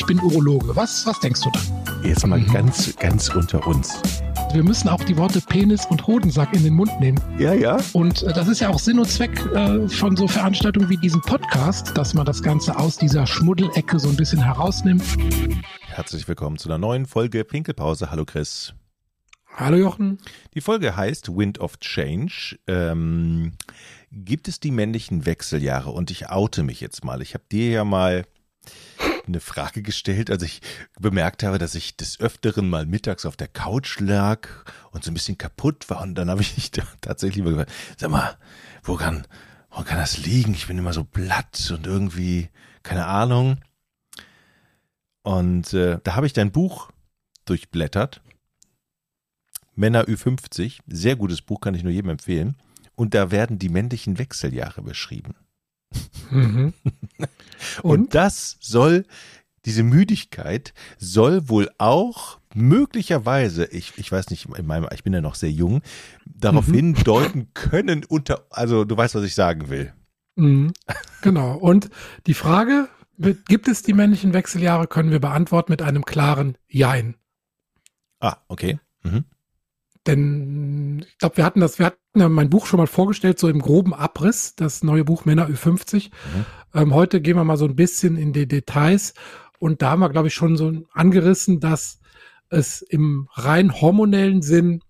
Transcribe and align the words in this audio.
ich 0.00 0.06
bin 0.06 0.18
Urologe. 0.20 0.74
Was, 0.74 1.04
was 1.04 1.20
denkst 1.20 1.42
du 1.42 1.50
da? 1.50 1.60
Jetzt 2.02 2.26
mal 2.26 2.38
mhm. 2.38 2.50
ganz, 2.50 2.96
ganz 2.96 3.28
unter 3.28 3.66
uns. 3.66 4.00
Wir 4.54 4.64
müssen 4.64 4.88
auch 4.88 5.04
die 5.04 5.14
Worte 5.18 5.42
Penis 5.42 5.84
und 5.84 6.06
Hodensack 6.06 6.54
in 6.54 6.64
den 6.64 6.72
Mund 6.72 6.90
nehmen. 7.00 7.20
Ja, 7.38 7.52
ja. 7.52 7.78
Und 7.92 8.22
äh, 8.22 8.32
das 8.32 8.48
ist 8.48 8.60
ja 8.60 8.70
auch 8.70 8.78
Sinn 8.78 8.98
und 8.98 9.10
Zweck 9.10 9.38
äh, 9.54 9.86
von 9.88 10.16
so 10.16 10.26
Veranstaltungen 10.26 10.88
wie 10.88 10.96
diesem 10.96 11.20
Podcast, 11.20 11.96
dass 11.98 12.14
man 12.14 12.24
das 12.24 12.42
Ganze 12.42 12.78
aus 12.78 12.96
dieser 12.96 13.26
Schmuddelecke 13.26 13.98
so 13.98 14.08
ein 14.08 14.16
bisschen 14.16 14.42
herausnimmt. 14.42 15.04
Herzlich 15.88 16.26
willkommen 16.26 16.56
zu 16.56 16.70
einer 16.70 16.78
neuen 16.78 17.04
Folge 17.04 17.44
Pinkelpause. 17.44 18.10
Hallo 18.10 18.24
Chris. 18.24 18.72
Hallo 19.54 19.76
Jochen. 19.76 20.16
Die 20.54 20.62
Folge 20.62 20.96
heißt 20.96 21.36
Wind 21.36 21.60
of 21.60 21.78
Change. 21.78 22.58
Ähm, 22.66 23.52
gibt 24.10 24.48
es 24.48 24.60
die 24.60 24.70
männlichen 24.70 25.26
Wechseljahre? 25.26 25.90
Und 25.90 26.10
ich 26.10 26.30
oute 26.30 26.62
mich 26.62 26.80
jetzt 26.80 27.04
mal. 27.04 27.20
Ich 27.20 27.34
habe 27.34 27.44
dir 27.52 27.70
ja 27.70 27.84
mal 27.84 28.24
eine 29.30 29.40
Frage 29.40 29.82
gestellt, 29.82 30.30
als 30.30 30.42
ich 30.42 30.60
bemerkt 30.98 31.42
habe, 31.42 31.58
dass 31.58 31.74
ich 31.74 31.96
des 31.96 32.20
Öfteren 32.20 32.68
mal 32.68 32.86
mittags 32.86 33.26
auf 33.26 33.36
der 33.36 33.48
Couch 33.48 34.00
lag 34.00 34.48
und 34.90 35.04
so 35.04 35.10
ein 35.10 35.14
bisschen 35.14 35.38
kaputt 35.38 35.88
war. 35.88 36.02
Und 36.02 36.14
dann 36.14 36.30
habe 36.30 36.42
ich 36.42 36.56
mich 36.56 36.70
tatsächlich 37.00 37.44
mal 37.44 37.50
gefragt, 37.50 37.72
sag 37.96 38.10
mal, 38.10 38.36
wo 38.82 38.96
kann, 38.96 39.26
wo 39.70 39.82
kann 39.82 39.98
das 39.98 40.18
liegen? 40.18 40.54
Ich 40.54 40.66
bin 40.66 40.78
immer 40.78 40.92
so 40.92 41.04
platt 41.04 41.72
und 41.74 41.86
irgendwie, 41.86 42.50
keine 42.82 43.06
Ahnung. 43.06 43.58
Und 45.22 45.72
äh, 45.74 45.98
da 46.02 46.16
habe 46.16 46.26
ich 46.26 46.32
dein 46.32 46.52
Buch 46.52 46.90
durchblättert. 47.44 48.22
Männer 49.74 50.04
Ü50, 50.04 50.80
sehr 50.86 51.16
gutes 51.16 51.42
Buch, 51.42 51.60
kann 51.60 51.74
ich 51.74 51.82
nur 51.82 51.92
jedem 51.92 52.10
empfehlen. 52.10 52.56
Und 52.94 53.14
da 53.14 53.30
werden 53.30 53.58
die 53.58 53.70
männlichen 53.70 54.18
Wechseljahre 54.18 54.82
beschrieben. 54.82 55.34
Mhm. 56.30 56.74
Und? 57.82 57.90
Und 57.90 58.14
das 58.14 58.56
soll, 58.60 59.04
diese 59.64 59.82
Müdigkeit 59.82 60.74
soll 60.98 61.48
wohl 61.48 61.70
auch 61.78 62.40
möglicherweise, 62.54 63.66
ich, 63.66 63.92
ich 63.96 64.10
weiß 64.10 64.30
nicht, 64.30 64.48
in 64.56 64.66
meinem, 64.66 64.88
ich 64.92 65.04
bin 65.04 65.12
ja 65.12 65.20
noch 65.20 65.34
sehr 65.34 65.50
jung, 65.50 65.82
darauf 66.26 66.66
mhm. 66.66 66.74
hindeuten 66.74 67.54
können, 67.54 68.04
unter, 68.04 68.46
also 68.50 68.84
du 68.84 68.96
weißt, 68.96 69.14
was 69.14 69.24
ich 69.24 69.34
sagen 69.34 69.68
will. 69.68 69.92
Mhm. 70.36 70.72
Genau. 71.22 71.56
Und 71.56 71.90
die 72.26 72.34
Frage, 72.34 72.88
gibt 73.46 73.68
es 73.68 73.82
die 73.82 73.92
männlichen 73.92 74.32
Wechseljahre, 74.32 74.86
können 74.86 75.10
wir 75.10 75.20
beantworten 75.20 75.72
mit 75.72 75.82
einem 75.82 76.04
klaren 76.04 76.56
Jein. 76.68 77.16
Ah, 78.20 78.36
okay. 78.48 78.78
Mhm. 79.02 79.24
Denn 80.10 81.04
ich 81.06 81.18
glaube, 81.18 81.36
wir 81.36 81.44
hatten 81.44 81.60
das, 81.60 81.78
wir 81.78 81.86
hatten 81.86 81.98
ja 82.16 82.28
mein 82.28 82.50
Buch 82.50 82.66
schon 82.66 82.78
mal 82.78 82.88
vorgestellt, 82.88 83.38
so 83.38 83.48
im 83.48 83.60
groben 83.60 83.94
Abriss, 83.94 84.56
das 84.56 84.82
neue 84.82 85.04
Buch 85.04 85.24
Männer 85.24 85.48
Ü50. 85.48 86.10
Mhm. 86.10 86.46
Ähm, 86.74 86.94
heute 86.94 87.20
gehen 87.20 87.36
wir 87.36 87.44
mal 87.44 87.56
so 87.56 87.66
ein 87.66 87.76
bisschen 87.76 88.16
in 88.16 88.32
die 88.32 88.48
Details 88.48 89.14
und 89.60 89.82
da 89.82 89.90
haben 89.90 90.00
wir, 90.00 90.08
glaube 90.08 90.26
ich, 90.26 90.34
schon 90.34 90.56
so 90.56 90.72
angerissen, 90.92 91.60
dass 91.60 92.00
es 92.48 92.82
im 92.82 93.28
rein 93.34 93.80
hormonellen 93.80 94.42
Sinn 94.42 94.82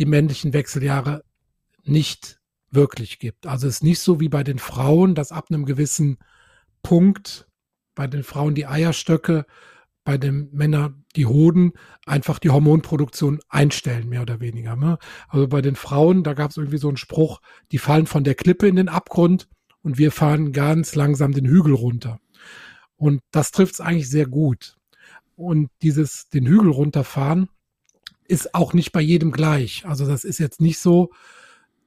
die 0.00 0.06
männlichen 0.06 0.52
Wechseljahre 0.52 1.22
nicht 1.84 2.40
wirklich 2.72 3.20
gibt. 3.20 3.46
Also 3.46 3.68
es 3.68 3.76
ist 3.76 3.84
nicht 3.84 4.00
so 4.00 4.18
wie 4.18 4.28
bei 4.28 4.42
den 4.42 4.58
Frauen, 4.58 5.14
dass 5.14 5.30
ab 5.30 5.46
einem 5.50 5.64
gewissen 5.64 6.18
Punkt 6.82 7.46
bei 7.94 8.08
den 8.08 8.24
Frauen 8.24 8.56
die 8.56 8.66
Eierstöcke 8.66 9.46
bei 10.04 10.18
den 10.18 10.48
Männern 10.52 11.04
die 11.16 11.26
Hoden 11.26 11.72
einfach 12.06 12.38
die 12.38 12.50
Hormonproduktion 12.50 13.40
einstellen, 13.48 14.08
mehr 14.08 14.22
oder 14.22 14.40
weniger. 14.40 14.76
Ne? 14.76 14.98
Also 15.28 15.48
bei 15.48 15.60
den 15.60 15.76
Frauen, 15.76 16.24
da 16.24 16.34
gab 16.34 16.50
es 16.50 16.56
irgendwie 16.56 16.78
so 16.78 16.88
einen 16.88 16.96
Spruch, 16.96 17.40
die 17.72 17.78
fallen 17.78 18.06
von 18.06 18.24
der 18.24 18.34
Klippe 18.34 18.66
in 18.66 18.76
den 18.76 18.88
Abgrund 18.88 19.48
und 19.82 19.98
wir 19.98 20.12
fahren 20.12 20.52
ganz 20.52 20.94
langsam 20.94 21.32
den 21.32 21.46
Hügel 21.46 21.74
runter. 21.74 22.20
Und 22.96 23.20
das 23.30 23.50
trifft 23.50 23.74
es 23.74 23.80
eigentlich 23.80 24.10
sehr 24.10 24.26
gut. 24.26 24.76
Und 25.36 25.70
dieses 25.82 26.28
den 26.28 26.46
Hügel 26.46 26.70
runterfahren 26.70 27.48
ist 28.28 28.54
auch 28.54 28.74
nicht 28.74 28.92
bei 28.92 29.00
jedem 29.00 29.32
gleich. 29.32 29.84
Also 29.86 30.06
das 30.06 30.24
ist 30.24 30.38
jetzt 30.38 30.60
nicht 30.60 30.78
so, 30.78 31.10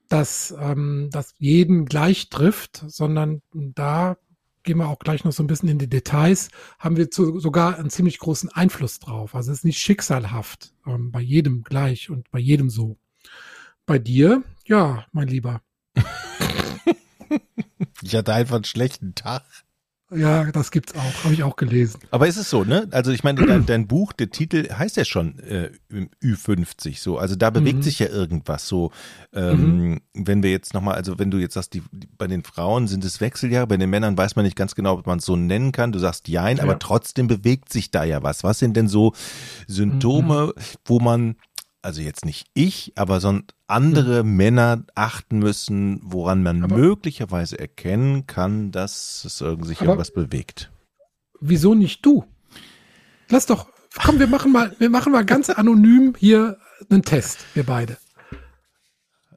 dass 0.08 0.53
ähm, 0.59 1.09
das 1.12 1.34
jeden 1.38 1.85
gleich 1.85 2.30
trifft, 2.30 2.84
sondern 2.88 3.41
da 3.53 4.18
gehen 4.63 4.78
wir 4.78 4.88
auch 4.88 5.00
gleich 5.00 5.24
noch 5.24 5.31
so 5.31 5.44
ein 5.44 5.47
bisschen 5.47 5.69
in 5.69 5.78
die 5.78 5.90
Details, 5.90 6.50
haben 6.79 6.97
wir 6.97 7.12
zu, 7.12 7.40
sogar 7.40 7.78
einen 7.78 7.90
ziemlich 7.90 8.19
großen 8.19 8.50
Einfluss 8.50 9.00
drauf. 9.00 9.35
Also 9.35 9.51
es 9.51 9.59
ist 9.59 9.66
nicht 9.66 9.79
schicksalhaft, 9.79 10.74
ähm, 10.88 11.12
bei 11.12 11.22
jedem 11.22 11.63
gleich 11.63 12.09
und 12.09 12.29
bei 12.31 12.40
jedem 12.40 12.69
so. 12.69 12.97
Bei 13.85 14.00
dir, 14.00 14.44
ja, 14.66 15.06
mein 15.12 15.28
Lieber. 15.28 15.62
ich 18.01 18.16
hatte 18.16 18.34
einfach 18.34 18.56
einen 18.56 18.63
schlechten 18.63 19.16
Tag. 19.16 19.44
Ja, 20.16 20.51
das 20.51 20.72
gibt's 20.72 20.94
auch, 20.96 21.24
habe 21.24 21.34
ich 21.34 21.44
auch 21.44 21.56
gelesen. 21.56 22.00
Aber 22.12 22.28
ist 22.28 22.38
es 22.38 22.50
so, 22.50 22.63
ne? 22.63 22.88
Also 22.91 23.12
ich 23.12 23.24
meine, 23.24 23.46
dein, 23.46 23.66
dein 23.66 23.88
Buch, 23.88 24.13
der 24.13 24.29
Titel 24.29 24.69
heißt 24.72 24.97
ja 24.97 25.06
schon 25.06 25.40
äh, 25.40 25.69
Ü50 26.24 27.00
so. 27.00 27.18
Also 27.18 27.35
da 27.35 27.50
bewegt 27.50 27.79
mhm. 27.79 27.84
sich 27.84 28.00
ja 28.00 28.07
irgendwas 28.07 28.68
so. 28.68 28.91
Ähm, 29.34 29.90
mhm. 29.90 30.01
Wenn 30.13 30.44
wir 30.44 30.51
jetzt 30.51 30.74
nochmal, 30.74 30.96
also 30.96 31.19
wenn 31.19 31.31
du 31.31 31.38
jetzt 31.38 31.53
sagst, 31.53 31.74
die, 31.74 31.84
die, 31.91 32.07
bei 32.18 32.28
den 32.28 32.44
Frauen 32.44 32.88
sind 32.88 33.03
es 33.06 33.22
Wechseljahre, 33.22 33.68
bei 33.68 33.78
den 33.78 33.90
Männern 33.90 34.18
weiß 34.18 34.35
man 34.35 34.46
nicht 34.46 34.56
ganz 34.56 34.75
genau, 34.75 34.97
ob 34.97 35.07
man 35.07 35.19
es 35.19 35.25
so 35.25 35.35
nennen 35.35 35.72
kann. 35.72 35.91
Du 35.91 36.00
sagst 36.00 36.28
Jein, 36.28 36.57
ja. 36.57 36.63
aber 36.63 36.80
trotzdem 36.80 37.28
bewegt 37.28 37.72
sich 37.72 37.91
da 37.91 38.03
ja 38.03 38.24
was. 38.24 38.44
Was 38.44 38.59
sind 38.59 38.78
denn 38.78 38.88
so 38.88 39.13
Symptome, 39.68 40.53
mhm. 40.56 40.62
wo 40.85 41.00
man 41.00 41.35
also 41.83 42.01
jetzt 42.01 42.25
nicht 42.25 42.47
ich, 42.53 42.94
aber 42.95 43.19
sondern 43.19 43.45
andere 43.67 44.19
hm. 44.19 44.35
Männer 44.35 44.83
achten 44.95 45.39
müssen, 45.39 45.99
woran 46.01 46.41
man 46.41 46.63
aber, 46.63 46.75
möglicherweise 46.75 47.59
erkennen 47.59 48.25
kann, 48.25 48.71
dass 48.71 49.25
es 49.25 49.38
sich 49.38 49.81
irgendwas 49.81 50.11
bewegt. 50.11 50.71
Wieso 51.39 51.75
nicht 51.75 52.05
du? 52.05 52.25
Lass 53.29 53.45
doch, 53.45 53.67
komm, 54.01 54.19
wir 54.19 54.27
machen 54.27 54.51
mal, 54.51 54.75
wir 54.79 54.89
machen 54.89 55.11
mal 55.11 55.25
ganz 55.25 55.49
anonym 55.49 56.16
hier 56.17 56.57
einen 56.89 57.03
Test, 57.03 57.39
wir 57.53 57.66
beide. 57.66 57.97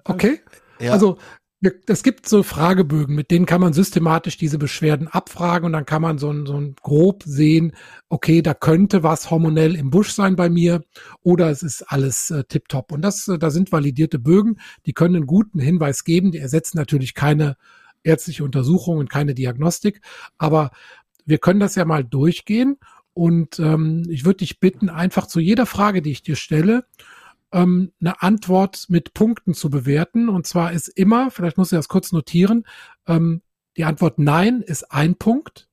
Okay? 0.04 0.40
Ja. 0.78 0.92
Also 0.92 1.18
es 1.60 2.02
gibt 2.02 2.28
so 2.28 2.42
Fragebögen, 2.42 3.14
mit 3.14 3.30
denen 3.30 3.46
kann 3.46 3.62
man 3.62 3.72
systematisch 3.72 4.36
diese 4.36 4.58
Beschwerden 4.58 5.08
abfragen 5.08 5.64
und 5.66 5.72
dann 5.72 5.86
kann 5.86 6.02
man 6.02 6.18
so 6.18 6.30
ein, 6.30 6.44
so 6.44 6.74
grob 6.82 7.22
sehen, 7.24 7.72
okay, 8.10 8.42
da 8.42 8.52
könnte 8.52 9.02
was 9.02 9.30
hormonell 9.30 9.74
im 9.74 9.90
Busch 9.90 10.12
sein 10.12 10.36
bei 10.36 10.50
mir 10.50 10.82
oder 11.22 11.50
es 11.50 11.62
ist 11.62 11.82
alles 11.82 12.30
äh, 12.30 12.44
tipptopp. 12.44 12.92
Und 12.92 13.02
das, 13.02 13.26
äh, 13.28 13.38
da 13.38 13.50
sind 13.50 13.72
validierte 13.72 14.18
Bögen, 14.18 14.60
die 14.84 14.92
können 14.92 15.16
einen 15.16 15.26
guten 15.26 15.58
Hinweis 15.58 16.04
geben, 16.04 16.30
die 16.30 16.38
ersetzen 16.38 16.76
natürlich 16.76 17.14
keine 17.14 17.56
ärztliche 18.02 18.44
Untersuchung 18.44 18.98
und 18.98 19.10
keine 19.10 19.34
Diagnostik, 19.34 20.02
aber 20.38 20.70
wir 21.24 21.38
können 21.38 21.60
das 21.60 21.74
ja 21.74 21.84
mal 21.84 22.04
durchgehen. 22.04 22.76
Und 23.12 23.58
ähm, 23.58 24.04
ich 24.10 24.26
würde 24.26 24.38
dich 24.38 24.60
bitten, 24.60 24.90
einfach 24.90 25.26
zu 25.26 25.40
jeder 25.40 25.64
Frage, 25.64 26.02
die 26.02 26.10
ich 26.10 26.22
dir 26.22 26.36
stelle, 26.36 26.84
ähm, 27.56 27.92
eine 28.00 28.22
Antwort 28.22 28.84
mit 28.88 29.14
Punkten 29.14 29.54
zu 29.54 29.70
bewerten. 29.70 30.28
Und 30.28 30.46
zwar 30.46 30.72
ist 30.72 30.88
immer, 30.88 31.30
vielleicht 31.30 31.56
muss 31.56 31.72
ich 31.72 31.78
das 31.78 31.88
kurz 31.88 32.12
notieren, 32.12 32.66
ähm, 33.06 33.40
die 33.76 33.84
Antwort 33.84 34.18
Nein 34.18 34.62
ist 34.62 34.92
ein 34.92 35.16
Punkt. 35.16 35.68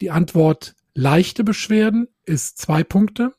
Die 0.00 0.10
Antwort 0.10 0.74
leichte 0.94 1.44
Beschwerden 1.44 2.08
ist 2.24 2.58
zwei 2.58 2.84
Punkte. 2.84 3.32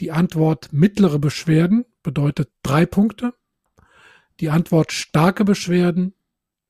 Die 0.00 0.12
Antwort 0.12 0.72
mittlere 0.72 1.18
Beschwerden 1.18 1.84
bedeutet 2.02 2.50
drei 2.62 2.86
Punkte. 2.86 3.34
Die 4.40 4.50
Antwort 4.50 4.92
starke 4.92 5.44
Beschwerden 5.44 6.14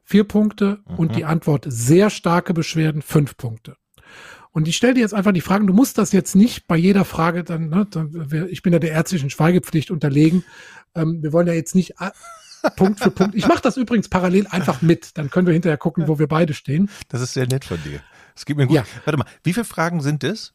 vier 0.05 0.25
Punkte 0.25 0.81
mhm. 0.89 0.97
und 0.97 1.17
die 1.17 1.25
Antwort 1.25 1.67
sehr 1.69 2.11
starke 2.11 2.55
Beschwerden 2.55 3.03
fünf 3.03 3.37
Punkte. 3.37 3.77
Und 4.59 4.67
ich 4.67 4.77
stelle 4.77 4.95
dir 4.95 5.03
jetzt 5.03 5.15
einfach 5.15 5.31
die 5.31 5.41
Fragen, 5.41 5.69
du 5.69 5.73
musst 5.73 5.99
das 5.99 6.11
jetzt 6.11 6.35
nicht 6.35 6.67
bei 6.67 6.77
jeder 6.77 7.05
Frage 7.05 7.45
dann, 7.45 7.69
ne, 7.69 7.87
ich 8.51 8.63
bin 8.63 8.73
ja 8.73 8.81
der 8.81 8.91
ärztlichen 8.91 9.31
Schweigepflicht 9.31 9.93
unterlegen. 9.93 10.43
Ähm, 10.97 11.23
wir 11.23 11.33
wollen 11.33 11.47
ja 11.47 11.53
jetzt 11.53 11.77
nicht 11.77 12.01
äh, 12.01 12.11
Punkt 12.75 12.99
für 12.99 13.13
Punkt. 13.13 13.37
Ich 13.37 13.47
mache 13.47 13.63
das 13.63 13.77
übrigens 13.77 14.09
parallel 14.09 14.49
einfach 14.49 14.83
mit, 14.83 15.17
dann 15.17 15.31
können 15.31 15.47
wir 15.47 15.55
hinterher 15.55 15.77
gucken, 15.77 16.09
wo 16.09 16.19
wir 16.19 16.27
beide 16.27 16.55
stehen. 16.55 16.91
Das 17.07 17.21
ist 17.21 17.35
sehr 17.35 17.47
nett 17.47 17.65
von 17.65 17.81
dir. 17.85 18.01
Es 18.35 18.47
gibt 18.47 18.59
mir 18.59 18.67
gut. 18.67 18.75
Ja. 18.75 18.85
Warte 19.05 19.19
mal, 19.19 19.27
wie 19.45 19.53
viele 19.53 19.63
Fragen 19.63 20.01
sind 20.01 20.25
es? 20.25 20.53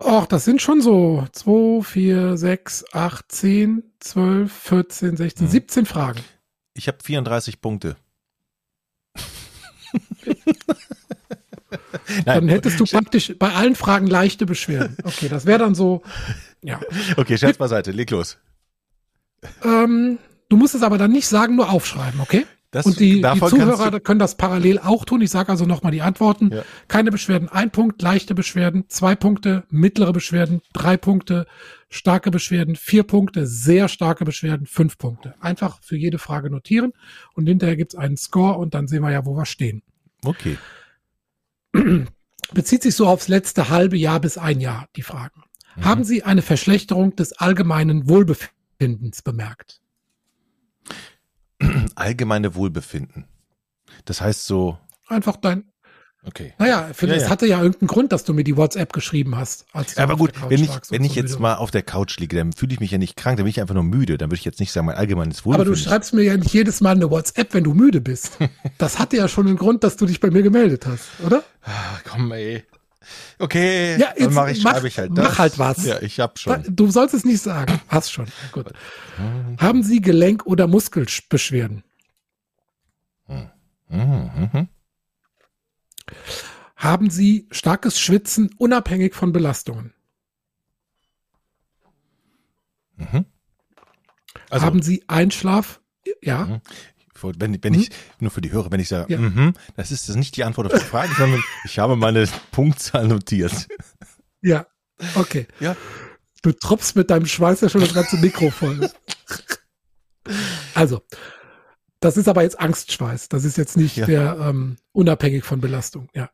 Och, 0.00 0.26
das 0.26 0.46
sind 0.46 0.62
schon 0.62 0.80
so 0.80 1.26
2, 1.30 1.82
4, 1.82 2.38
6, 2.38 2.94
8, 2.94 3.24
10, 3.30 3.82
12, 4.00 4.50
14, 4.50 5.16
16, 5.18 5.44
hm. 5.44 5.52
17 5.52 5.84
Fragen. 5.84 6.20
Ich 6.72 6.88
habe 6.88 6.96
34 7.02 7.60
Punkte. 7.60 7.96
dann 12.24 12.48
hättest 12.48 12.80
du 12.80 12.84
praktisch 12.84 13.34
bei 13.38 13.52
allen 13.52 13.74
Fragen 13.74 14.06
leichte 14.06 14.46
Beschwerden. 14.46 14.96
Okay, 15.04 15.28
das 15.28 15.46
wäre 15.46 15.58
dann 15.58 15.74
so, 15.74 16.02
ja. 16.62 16.80
Okay, 17.16 17.38
Scherz 17.38 17.56
beiseite, 17.56 17.90
leg 17.90 18.10
los. 18.10 18.38
Ähm, 19.62 20.18
du 20.48 20.56
musst 20.56 20.74
es 20.74 20.82
aber 20.82 20.98
dann 20.98 21.12
nicht 21.12 21.26
sagen, 21.26 21.56
nur 21.56 21.70
aufschreiben, 21.70 22.20
okay? 22.20 22.46
Das, 22.74 22.86
und 22.86 22.98
die, 22.98 23.22
die 23.22 23.40
Zuhörer 23.40 24.00
können 24.00 24.18
das 24.18 24.36
parallel 24.36 24.80
auch 24.80 25.04
tun. 25.04 25.22
Ich 25.22 25.30
sage 25.30 25.48
also 25.48 25.64
nochmal 25.64 25.92
die 25.92 26.02
Antworten. 26.02 26.50
Ja. 26.52 26.64
Keine 26.88 27.12
Beschwerden, 27.12 27.48
ein 27.48 27.70
Punkt, 27.70 28.02
leichte 28.02 28.34
Beschwerden, 28.34 28.86
zwei 28.88 29.14
Punkte, 29.14 29.62
mittlere 29.70 30.12
Beschwerden, 30.12 30.60
drei 30.72 30.96
Punkte, 30.96 31.46
starke 31.88 32.32
Beschwerden, 32.32 32.74
vier 32.74 33.04
Punkte, 33.04 33.46
sehr 33.46 33.86
starke 33.86 34.24
Beschwerden, 34.24 34.66
fünf 34.66 34.98
Punkte. 34.98 35.36
Einfach 35.38 35.78
für 35.82 35.96
jede 35.96 36.18
Frage 36.18 36.50
notieren 36.50 36.94
und 37.34 37.46
hinterher 37.46 37.76
gibt's 37.76 37.94
einen 37.94 38.16
Score 38.16 38.58
und 38.58 38.74
dann 38.74 38.88
sehen 38.88 39.02
wir 39.02 39.12
ja, 39.12 39.24
wo 39.24 39.36
wir 39.36 39.46
stehen. 39.46 39.84
Okay. 40.24 40.58
bezieht 42.54 42.82
sich 42.82 42.94
so 42.94 43.06
aufs 43.06 43.28
letzte 43.28 43.68
halbe 43.68 43.96
Jahr 43.96 44.20
bis 44.20 44.38
ein 44.38 44.60
Jahr, 44.60 44.88
die 44.96 45.02
Fragen. 45.02 45.42
Mhm. 45.76 45.84
Haben 45.84 46.04
Sie 46.04 46.22
eine 46.22 46.42
Verschlechterung 46.42 47.16
des 47.16 47.32
allgemeinen 47.32 48.08
Wohlbefindens 48.08 49.22
bemerkt? 49.22 49.80
Allgemeine 51.94 52.54
Wohlbefinden. 52.54 53.26
Das 54.04 54.20
heißt 54.20 54.46
so. 54.46 54.78
Einfach 55.06 55.36
dein, 55.36 55.70
Okay. 56.26 56.54
Naja, 56.58 56.90
für, 56.94 57.06
ja, 57.06 57.14
das 57.14 57.24
ja. 57.24 57.30
hatte 57.30 57.46
ja 57.46 57.60
irgendeinen 57.62 57.88
Grund, 57.88 58.10
dass 58.12 58.24
du 58.24 58.32
mir 58.32 58.44
die 58.44 58.56
WhatsApp 58.56 58.94
geschrieben 58.94 59.36
hast. 59.36 59.66
Als 59.72 59.94
ja, 59.94 60.04
aber 60.04 60.16
gut, 60.16 60.32
wenn 60.48 60.62
ich, 60.62 60.70
wenn 60.88 61.04
ich 61.04 61.14
jetzt 61.14 61.38
mal 61.38 61.56
auf 61.56 61.70
der 61.70 61.82
Couch 61.82 62.18
liege, 62.18 62.36
dann 62.36 62.52
fühle 62.54 62.72
ich 62.72 62.80
mich 62.80 62.90
ja 62.90 62.98
nicht 62.98 63.16
krank, 63.16 63.36
dann 63.36 63.44
bin 63.44 63.50
ich 63.50 63.60
einfach 63.60 63.74
nur 63.74 63.84
müde. 63.84 64.16
Dann 64.16 64.30
würde 64.30 64.38
ich 64.38 64.44
jetzt 64.44 64.58
nicht 64.58 64.72
sagen, 64.72 64.86
mein 64.86 64.96
allgemeines 64.96 65.44
Wohlbefinden. 65.44 65.72
Aber 65.72 65.76
du 65.76 65.76
schreibst 65.76 66.14
mir 66.14 66.22
ja 66.22 66.36
nicht 66.36 66.52
jedes 66.52 66.80
Mal 66.80 66.92
eine 66.92 67.10
WhatsApp, 67.10 67.52
wenn 67.52 67.64
du 67.64 67.74
müde 67.74 68.00
bist. 68.00 68.38
Das 68.78 68.98
hatte 68.98 69.16
ja 69.16 69.28
schon 69.28 69.46
einen 69.46 69.56
Grund, 69.56 69.84
dass 69.84 69.96
du 69.96 70.06
dich 70.06 70.20
bei 70.20 70.30
mir 70.30 70.42
gemeldet 70.42 70.86
hast, 70.86 71.04
oder? 71.24 71.42
Ach, 71.62 72.02
komm, 72.04 72.32
ey. 72.32 72.64
Okay, 73.38 73.96
ja, 73.98 74.08
jetzt 74.08 74.26
dann 74.26 74.34
mach 74.34 74.48
ich, 74.48 74.62
mach, 74.62 74.72
schreibe 74.72 74.88
ich 74.88 74.98
halt 74.98 75.10
das. 75.14 75.24
Mach 75.24 75.38
halt 75.38 75.58
was. 75.58 75.84
Ja, 75.84 76.02
ich 76.02 76.18
hab 76.20 76.38
schon. 76.38 76.64
Du 76.68 76.90
sollst 76.90 77.14
es 77.14 77.24
nicht 77.24 77.40
sagen. 77.40 77.80
Hast 77.88 78.10
schon. 78.10 78.26
Gut. 78.52 78.66
Haben 79.58 79.82
Sie 79.82 80.00
Gelenk- 80.00 80.44
oder 80.44 80.66
Muskelbeschwerden? 80.66 81.84
Hm. 83.26 83.50
Mhm, 83.88 84.30
mhm 84.52 84.68
haben 86.94 87.10
sie 87.10 87.48
starkes 87.50 87.98
Schwitzen 87.98 88.54
unabhängig 88.56 89.16
von 89.16 89.32
Belastungen. 89.32 89.92
Mhm. 92.96 93.24
Also, 94.48 94.64
haben 94.64 94.80
sie 94.80 95.02
Einschlaf? 95.08 95.80
Ja. 96.22 96.44
Mhm. 96.44 96.60
Wenn, 97.36 97.64
wenn 97.64 97.72
mhm. 97.72 97.80
ich, 97.80 97.90
nur 98.20 98.30
für 98.30 98.40
die 98.42 98.52
Hörer, 98.52 98.70
wenn 98.70 98.78
ich 98.78 98.88
sage, 98.88 99.12
ja. 99.12 99.18
mhm, 99.18 99.54
das 99.74 99.90
ist 99.90 100.08
das 100.08 100.14
nicht 100.14 100.36
die 100.36 100.44
Antwort 100.44 100.72
auf 100.72 100.78
die 100.78 100.86
Frage, 100.86 101.12
sondern 101.18 101.42
ich 101.64 101.80
habe 101.80 101.96
meine 101.96 102.28
Punktzahl 102.52 103.08
notiert. 103.08 103.66
Ja, 104.40 104.66
okay. 105.16 105.48
Ja. 105.58 105.74
Du 106.42 106.52
tropfst 106.52 106.94
mit 106.94 107.10
deinem 107.10 107.26
Schweiß 107.26 107.60
ja 107.62 107.68
schon 107.68 107.80
das 107.80 107.94
ganze 107.94 108.18
Mikro 108.18 108.50
voll. 108.50 108.88
Also, 110.74 111.02
das 111.98 112.16
ist 112.16 112.28
aber 112.28 112.42
jetzt 112.42 112.60
Angstschweiß. 112.60 113.30
Das 113.30 113.44
ist 113.44 113.56
jetzt 113.56 113.76
nicht 113.76 113.96
ja. 113.96 114.06
der 114.06 114.36
ähm, 114.40 114.76
unabhängig 114.92 115.44
von 115.44 115.60
Belastung. 115.60 116.08
Ja. 116.14 116.30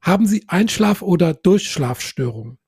Haben 0.00 0.26
Sie 0.26 0.48
Einschlaf- 0.48 1.02
oder 1.02 1.34
Durchschlafstörungen? 1.34 2.58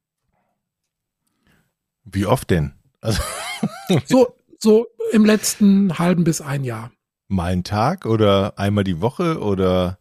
Wie 2.05 2.27
oft 2.27 2.51
denn? 2.51 2.73
Also 3.01 3.23
so, 4.07 4.35
so 4.59 4.87
im 5.13 5.25
letzten 5.25 5.99
halben 5.99 6.25
bis 6.25 6.41
ein 6.41 6.65
Jahr. 6.65 6.93
Mal 7.29 7.53
einen 7.53 7.65
Tag 7.65 8.07
oder 8.07 8.59
einmal 8.59 8.85
die 8.85 9.01
Woche 9.01 9.39
oder 9.41 9.99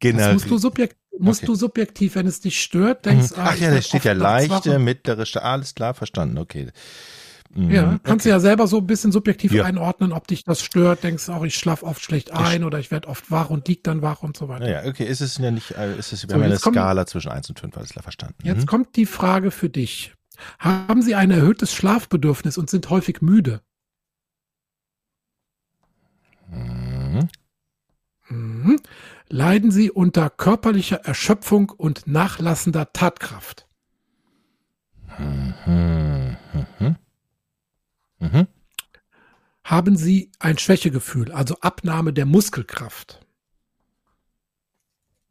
generell? 0.00 0.34
Das 0.34 0.42
musst 0.42 0.50
du, 0.50 0.58
subjekt, 0.58 0.96
musst 1.18 1.40
okay. 1.40 1.46
du 1.46 1.54
subjektiv, 1.54 2.16
wenn 2.16 2.26
es 2.26 2.40
dich 2.40 2.60
stört, 2.60 3.06
denkst 3.06 3.30
du. 3.30 3.34
Mhm. 3.36 3.46
Ach 3.46 3.56
ja, 3.56 3.70
da 3.70 3.80
steht 3.80 4.04
ja 4.04 4.12
leichte, 4.12 4.78
mittlere, 4.78 5.24
alles 5.42 5.74
klar, 5.74 5.94
verstanden, 5.94 6.38
okay. 6.38 6.70
Mhm, 7.54 7.70
ja, 7.70 7.82
kannst 8.02 8.08
okay. 8.08 8.22
du 8.22 8.28
ja 8.30 8.40
selber 8.40 8.66
so 8.66 8.78
ein 8.78 8.86
bisschen 8.86 9.12
subjektiv 9.12 9.52
ja. 9.52 9.64
einordnen, 9.64 10.12
ob 10.12 10.26
dich 10.26 10.44
das 10.44 10.62
stört. 10.62 11.04
Denkst 11.04 11.26
du 11.26 11.32
auch, 11.32 11.44
ich 11.44 11.54
schlafe 11.56 11.86
oft 11.86 12.02
schlecht 12.02 12.32
ein 12.32 12.60
ich 12.60 12.66
oder 12.66 12.80
ich 12.80 12.90
werde 12.90 13.08
oft 13.08 13.30
wach 13.30 13.50
und 13.50 13.68
lieg 13.68 13.84
dann 13.84 14.02
wach 14.02 14.22
und 14.22 14.36
so 14.36 14.48
weiter. 14.48 14.68
Ja, 14.68 14.88
okay, 14.88 15.04
ist 15.04 15.20
es 15.20 15.38
ja 15.38 15.50
nicht, 15.50 15.70
äh, 15.72 15.96
ist 15.96 16.12
es, 16.12 16.28
wir 16.28 16.36
so, 16.36 16.42
eine 16.42 16.58
kommt, 16.58 16.74
Skala 16.74 17.06
zwischen 17.06 17.30
1 17.30 17.48
und 17.50 17.60
5, 17.60 17.76
alles 17.76 17.90
klar 17.90 18.02
verstanden. 18.02 18.36
Jetzt 18.42 18.62
mhm. 18.62 18.66
kommt 18.66 18.96
die 18.96 19.06
Frage 19.06 19.50
für 19.50 19.68
dich. 19.68 20.12
Haben 20.58 21.00
Sie 21.00 21.14
ein 21.14 21.30
erhöhtes 21.30 21.72
Schlafbedürfnis 21.72 22.58
und 22.58 22.68
sind 22.68 22.90
häufig 22.90 23.22
müde? 23.22 23.60
Mhm. 26.48 27.28
Mhm. 28.28 28.80
Leiden 29.28 29.70
Sie 29.70 29.92
unter 29.92 30.28
körperlicher 30.28 31.04
Erschöpfung 31.04 31.70
und 31.70 32.06
nachlassender 32.08 32.92
Tatkraft? 32.92 33.68
Mhm. 35.18 35.54
Mhm. 36.80 36.96
Mhm. 38.24 38.48
Haben 39.64 39.96
Sie 39.96 40.30
ein 40.38 40.58
Schwächegefühl, 40.58 41.32
also 41.32 41.56
Abnahme 41.60 42.12
der 42.12 42.26
Muskelkraft? 42.26 43.20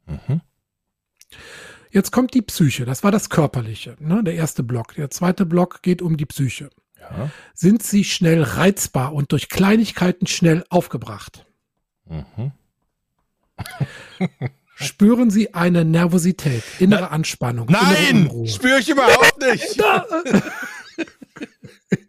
Mhm. 0.06 0.40
Jetzt 1.90 2.10
kommt 2.10 2.34
die 2.34 2.42
Psyche, 2.42 2.84
das 2.84 3.04
war 3.04 3.12
das 3.12 3.30
Körperliche, 3.30 3.96
ne, 4.00 4.22
der 4.24 4.34
erste 4.34 4.62
Block. 4.62 4.94
Der 4.94 5.10
zweite 5.10 5.46
Block 5.46 5.82
geht 5.82 6.02
um 6.02 6.16
die 6.16 6.26
Psyche. 6.26 6.70
Ja. 6.98 7.30
Sind 7.54 7.82
Sie 7.82 8.02
schnell 8.04 8.42
reizbar 8.42 9.12
und 9.12 9.30
durch 9.32 9.48
Kleinigkeiten 9.48 10.26
schnell 10.26 10.64
aufgebracht? 10.68 11.46
Mhm. 12.06 12.52
Spüren 14.74 15.30
Sie 15.30 15.54
eine 15.54 15.84
Nervosität, 15.84 16.64
innere 16.80 17.10
Anspannung? 17.10 17.68
Nein, 17.70 18.28
spüre 18.48 18.80
ich 18.80 18.88
überhaupt 18.88 19.38
nicht. 19.40 19.80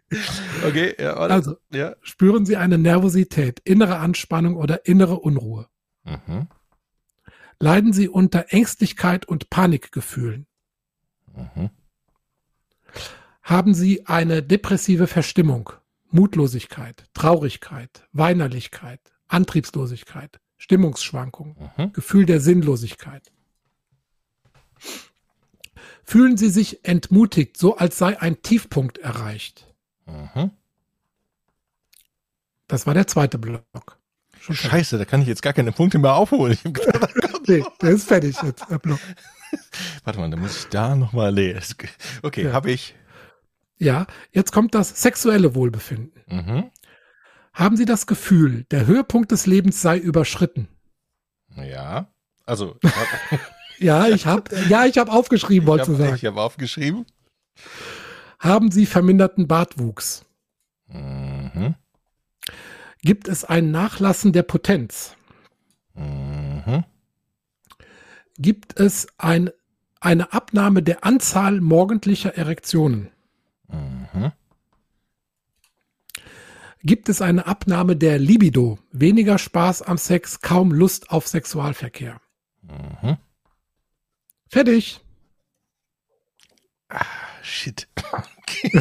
Okay, 0.66 0.94
ja, 0.98 1.14
Also, 1.14 1.56
ja. 1.72 1.96
spüren 2.02 2.46
Sie 2.46 2.56
eine 2.56 2.78
Nervosität, 2.78 3.60
innere 3.64 3.98
Anspannung 3.98 4.56
oder 4.56 4.86
innere 4.86 5.20
Unruhe? 5.20 5.68
Mhm. 6.04 6.48
Leiden 7.58 7.92
Sie 7.92 8.08
unter 8.08 8.46
Ängstlichkeit 8.50 9.26
und 9.26 9.50
Panikgefühlen? 9.50 10.46
Mhm. 11.34 11.70
Haben 13.42 13.74
Sie 13.74 14.06
eine 14.06 14.42
depressive 14.42 15.06
Verstimmung, 15.06 15.70
Mutlosigkeit, 16.10 17.04
Traurigkeit, 17.14 18.06
Weinerlichkeit, 18.12 19.00
Antriebslosigkeit, 19.28 20.40
Stimmungsschwankungen, 20.56 21.56
mhm. 21.76 21.92
Gefühl 21.92 22.26
der 22.26 22.40
Sinnlosigkeit? 22.40 23.32
Fühlen 26.04 26.36
Sie 26.36 26.50
sich 26.50 26.84
entmutigt, 26.84 27.56
so 27.56 27.76
als 27.76 27.98
sei 27.98 28.20
ein 28.20 28.42
Tiefpunkt 28.42 28.98
erreicht? 28.98 29.74
Mhm. 30.06 30.50
Das 32.68 32.86
war 32.86 32.94
der 32.94 33.06
zweite 33.06 33.38
Block. 33.38 33.98
Schon 34.40 34.56
Scheiße, 34.56 34.98
da 34.98 35.04
kann 35.04 35.22
ich 35.22 35.28
jetzt 35.28 35.42
gar 35.42 35.52
keine 35.52 35.72
Punkte 35.72 35.98
mehr 35.98 36.14
aufholen. 36.14 36.58
Gedacht, 36.62 37.14
nee, 37.46 37.64
der 37.80 37.90
ist 37.90 38.08
fertig 38.08 38.36
jetzt, 38.42 38.64
der 38.70 38.78
Block. 38.78 39.00
Warte 40.04 40.18
mal, 40.18 40.30
dann 40.30 40.40
muss 40.40 40.58
ich 40.58 40.66
da 40.68 40.94
nochmal 40.94 41.34
lesen. 41.34 41.76
Okay, 42.22 42.44
ja. 42.44 42.52
habe 42.52 42.70
ich. 42.70 42.94
Ja, 43.78 44.06
jetzt 44.32 44.52
kommt 44.52 44.74
das 44.74 45.02
sexuelle 45.02 45.54
Wohlbefinden. 45.54 46.22
Mhm. 46.26 46.70
Haben 47.52 47.76
Sie 47.76 47.84
das 47.84 48.06
Gefühl, 48.06 48.64
der 48.70 48.86
Höhepunkt 48.86 49.32
des 49.32 49.46
Lebens 49.46 49.80
sei 49.80 49.98
überschritten? 49.98 50.68
Ja, 51.56 52.12
also. 52.44 52.78
ja, 53.78 54.08
ich 54.08 54.26
habe 54.26 54.54
ja, 54.68 54.84
ich 54.84 54.98
habe 54.98 55.10
aufgeschrieben, 55.10 55.66
wollte 55.66 55.92
ich 55.92 55.98
sagen. 55.98 56.14
Ich 56.14 56.24
habe 56.24 56.40
aufgeschrieben. 56.40 57.06
Haben 58.46 58.70
Sie 58.70 58.86
verminderten 58.86 59.48
Bartwuchs? 59.48 60.24
Mhm. 60.86 61.74
Gibt 63.02 63.26
es 63.26 63.44
ein 63.44 63.72
Nachlassen 63.72 64.32
der 64.32 64.44
Potenz? 64.44 65.16
Mhm. 65.94 66.84
Gibt 68.38 68.78
es 68.78 69.08
ein, 69.18 69.50
eine 69.98 70.32
Abnahme 70.32 70.84
der 70.84 71.04
Anzahl 71.04 71.60
morgendlicher 71.60 72.36
Erektionen? 72.36 73.10
Mhm. 73.66 74.30
Gibt 76.84 77.08
es 77.08 77.20
eine 77.20 77.46
Abnahme 77.48 77.96
der 77.96 78.20
Libido? 78.20 78.78
Weniger 78.92 79.38
Spaß 79.38 79.82
am 79.82 79.98
Sex, 79.98 80.40
kaum 80.40 80.70
Lust 80.70 81.10
auf 81.10 81.26
Sexualverkehr? 81.26 82.20
Mhm. 82.62 83.16
Fertig. 84.48 85.00
Ah, 86.88 87.04
shit. 87.42 87.88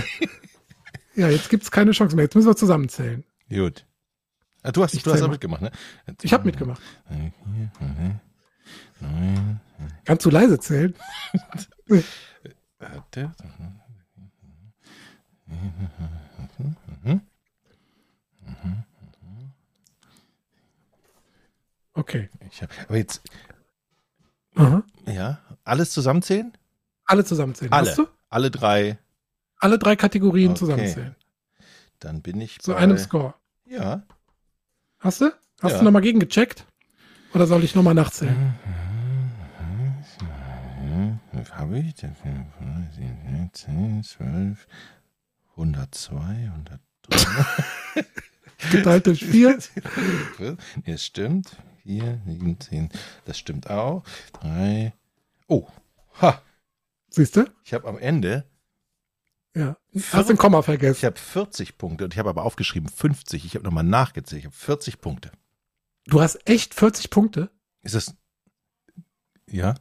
ja, 1.16 1.30
jetzt 1.30 1.50
gibt 1.50 1.64
es 1.64 1.72
keine 1.72 1.92
Chance 1.92 2.16
mehr. 2.16 2.26
Jetzt 2.26 2.36
müssen 2.36 2.48
wir 2.48 2.56
zusammenzählen. 2.56 3.24
Gut. 3.50 3.86
Ah, 4.64 4.72
du 4.72 4.84
hast, 4.84 4.94
ich 4.94 5.04
du 5.04 5.12
hast 5.14 5.22
auch 5.22 5.30
mitgemacht, 5.30 5.62
ne? 5.62 5.72
Ich 6.22 6.34
habe 6.34 6.46
mitgemacht. 6.46 6.82
Kannst 10.06 10.26
du 10.26 10.30
leise 10.30 10.60
zählen? 10.60 10.96
Okay. 21.94 22.30
Ich 22.52 22.62
hab, 22.62 22.70
aber 22.88 22.98
jetzt. 22.98 23.22
Aha. 24.56 24.84
Ja, 25.06 25.40
alles 25.64 25.92
zusammenzählen? 25.92 26.52
Alle 27.06 27.26
zusammenzählen. 27.26 27.72
Alle. 27.72 27.90
Hast 27.90 27.98
du? 27.98 28.08
Alle 28.30 28.52
drei. 28.52 28.98
Alle 29.58 29.80
drei 29.80 29.96
Kategorien 29.96 30.52
okay. 30.52 30.60
zusammenzählen. 30.60 31.16
Dann 32.00 32.22
bin 32.22 32.42
ich 32.42 32.60
zu 32.60 32.74
bei... 32.74 32.78
einem 32.78 32.98
Score. 32.98 33.36
Ja. 33.66 34.04
Hast 35.00 35.22
du? 35.22 35.32
Hast 35.62 35.74
ja. 35.74 35.80
du 35.80 35.86
nochmal 35.86 36.02
gegengecheckt? 36.02 36.66
Oder 37.34 37.48
soll 37.48 37.64
ich 37.64 37.76
nochmal 37.76 37.94
nachzählen? 37.94 38.56
Habe 41.52 41.80
ich? 41.80 41.96
10, 41.96 42.16
12, 44.04 44.68
102, 45.52 46.52
103. 47.08 48.06
Geteilt 48.72 49.08
durch 49.08 49.26
4. 49.26 49.60
Nee, 50.40 50.56
es 50.86 51.06
stimmt. 51.06 51.58
4, 51.84 52.22
7, 52.26 52.60
10. 52.60 52.90
Das 53.26 53.38
stimmt 53.38 53.70
auch. 53.70 54.04
3. 54.42 54.94
Oh, 55.48 55.68
Ha. 56.22 56.42
Siehst 57.15 57.38
du? 57.38 57.45
Ich 57.63 57.74
habe 57.74 57.88
am 57.88 57.98
Ende. 57.98 58.45
Ja. 59.55 59.77
Hast 60.12 60.29
den 60.29 60.38
Komma 60.38 60.62
vergessen. 60.62 60.98
Ich 60.98 61.05
habe 61.05 61.17
40 61.17 61.77
Punkte 61.77 62.03
und 62.03 62.13
ich 62.13 62.19
habe 62.19 62.29
aber 62.29 62.43
aufgeschrieben 62.43 62.89
50. 62.89 63.45
Ich 63.45 63.55
habe 63.55 63.63
nochmal 63.63 63.86
nachgezählt. 63.86 64.39
Ich 64.39 64.45
habe 64.45 64.55
40 64.55 65.00
Punkte. 65.00 65.31
Du 66.07 66.22
hast 66.22 66.38
echt 66.48 66.74
40 66.74 67.10
Punkte? 67.10 67.50
Ist 67.84 67.95
das. 67.95 68.15
Ja? 69.50 69.75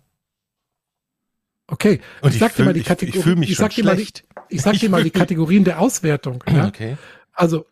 Okay. 1.66 2.00
Und 2.20 2.28
ich, 2.28 2.36
ich 2.36 2.40
sag 2.40 2.54
dir 2.54 2.64
mal 2.64 2.72
die 2.72 2.82
Kategorie. 2.82 3.10
Ich, 3.10 3.16
ich 3.16 3.22
fühle 3.24 3.36
mich 3.36 3.50
ich 3.50 3.56
schon 3.56 3.70
schlecht. 3.72 4.24
Mal 4.36 4.44
ich 4.48 4.62
sag 4.62 4.78
dir 4.78 4.90
mal 4.90 5.02
die 5.02 5.10
Kategorien 5.10 5.64
der 5.64 5.80
Auswertung. 5.80 6.44
Ja? 6.48 6.68
Okay. 6.68 6.96
Also 7.32 7.66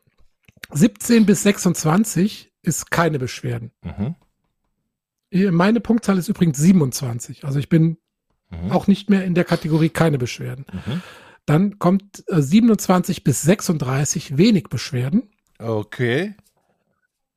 17 0.72 1.24
bis 1.24 1.44
26 1.44 2.52
ist 2.62 2.90
keine 2.90 3.20
Beschwerden. 3.20 3.70
Mhm. 3.82 4.16
Meine 5.54 5.80
Punktzahl 5.80 6.18
ist 6.18 6.28
übrigens 6.28 6.58
27. 6.58 7.44
Also 7.44 7.60
ich 7.60 7.68
bin 7.68 7.96
Mhm. 8.52 8.70
auch 8.70 8.86
nicht 8.86 9.10
mehr 9.10 9.24
in 9.24 9.34
der 9.34 9.44
Kategorie 9.44 9.88
keine 9.88 10.18
Beschwerden. 10.18 10.66
Mhm. 10.72 11.02
Dann 11.46 11.78
kommt 11.78 12.22
äh, 12.28 12.40
27 12.40 13.24
bis 13.24 13.42
36 13.42 14.36
wenig 14.38 14.64
Beschwerden. 14.64 15.30
Okay. 15.58 16.34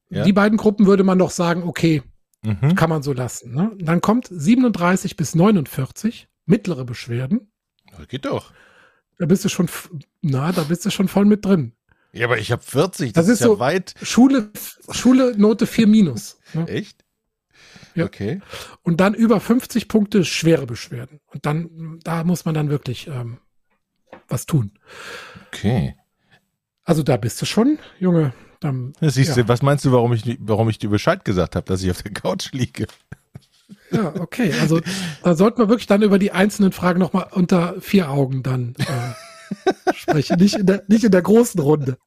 Ja. 0.09 0.23
Die 0.23 0.33
beiden 0.33 0.57
Gruppen 0.57 0.85
würde 0.85 1.03
man 1.03 1.17
doch 1.17 1.31
sagen, 1.31 1.63
okay, 1.63 2.03
Mhm. 2.43 2.75
kann 2.75 2.89
man 2.91 3.01
so 3.01 3.11
lassen. 3.13 3.55
Ne? 3.55 3.71
Dann 3.79 4.01
kommt 4.01 4.27
37 4.29 5.17
bis 5.17 5.33
49 5.33 6.27
mittlere 6.45 6.85
Beschwerden. 6.85 7.51
Das 7.97 8.07
geht 8.07 8.25
doch. 8.25 8.51
Da 9.17 9.25
bist 9.25 9.43
du 9.45 9.49
schon, 9.49 9.67
na, 10.21 10.51
da 10.51 10.63
bist 10.63 10.85
du 10.85 10.91
schon 10.91 11.07
voll 11.07 11.25
mit 11.25 11.43
drin. 11.45 11.71
Ja, 12.11 12.27
aber 12.27 12.37
ich 12.37 12.51
habe 12.51 12.61
40. 12.61 13.13
Das, 13.13 13.25
Das 13.25 13.29
ist, 13.33 13.35
ist 13.35 13.39
ja 13.41 13.47
so- 13.47 13.59
weit. 13.59 13.95
Schule, 14.01 14.51
Schule 14.91 15.33
Note 15.37 15.65
4 15.65 15.87
minus. 15.87 16.37
Ne? 16.53 16.67
Echt? 16.67 17.03
Ja. 17.95 18.05
Okay. 18.05 18.41
Und 18.83 18.99
dann 18.99 19.13
über 19.13 19.39
50 19.39 19.87
Punkte 19.87 20.25
schwere 20.25 20.65
Beschwerden. 20.65 21.19
Und 21.27 21.45
dann, 21.45 21.99
da 22.03 22.23
muss 22.23 22.45
man 22.45 22.53
dann 22.53 22.69
wirklich 22.69 23.07
ähm, 23.07 23.37
was 24.27 24.45
tun. 24.45 24.71
Okay. 25.47 25.95
Also 26.83 27.03
da 27.03 27.17
bist 27.17 27.41
du 27.41 27.45
schon, 27.45 27.79
Junge. 27.99 28.33
Dann, 28.59 28.93
siehst 29.01 29.35
ja. 29.35 29.43
du, 29.43 29.49
was 29.49 29.61
meinst 29.61 29.85
du, 29.85 29.91
warum 29.91 30.13
ich, 30.13 30.37
warum 30.39 30.69
ich 30.69 30.79
dir 30.79 30.89
Bescheid 30.89 31.25
gesagt 31.25 31.55
habe, 31.55 31.65
dass 31.65 31.83
ich 31.83 31.91
auf 31.91 32.01
der 32.01 32.13
Couch 32.13 32.51
liege? 32.51 32.87
Ja, 33.91 34.13
okay. 34.19 34.53
Also 34.59 34.81
da 35.23 35.35
sollten 35.35 35.59
wir 35.59 35.69
wirklich 35.69 35.87
dann 35.87 36.01
über 36.01 36.19
die 36.19 36.31
einzelnen 36.31 36.71
Fragen 36.71 36.99
nochmal 36.99 37.27
unter 37.31 37.79
vier 37.81 38.09
Augen 38.09 38.43
dann 38.43 38.75
äh, 38.77 38.83
sprechen. 39.95 40.37
Nicht 40.39 40.55
in, 40.55 40.65
der, 40.65 40.83
nicht 40.87 41.03
in 41.03 41.11
der 41.11 41.21
großen 41.21 41.59
Runde. 41.59 41.97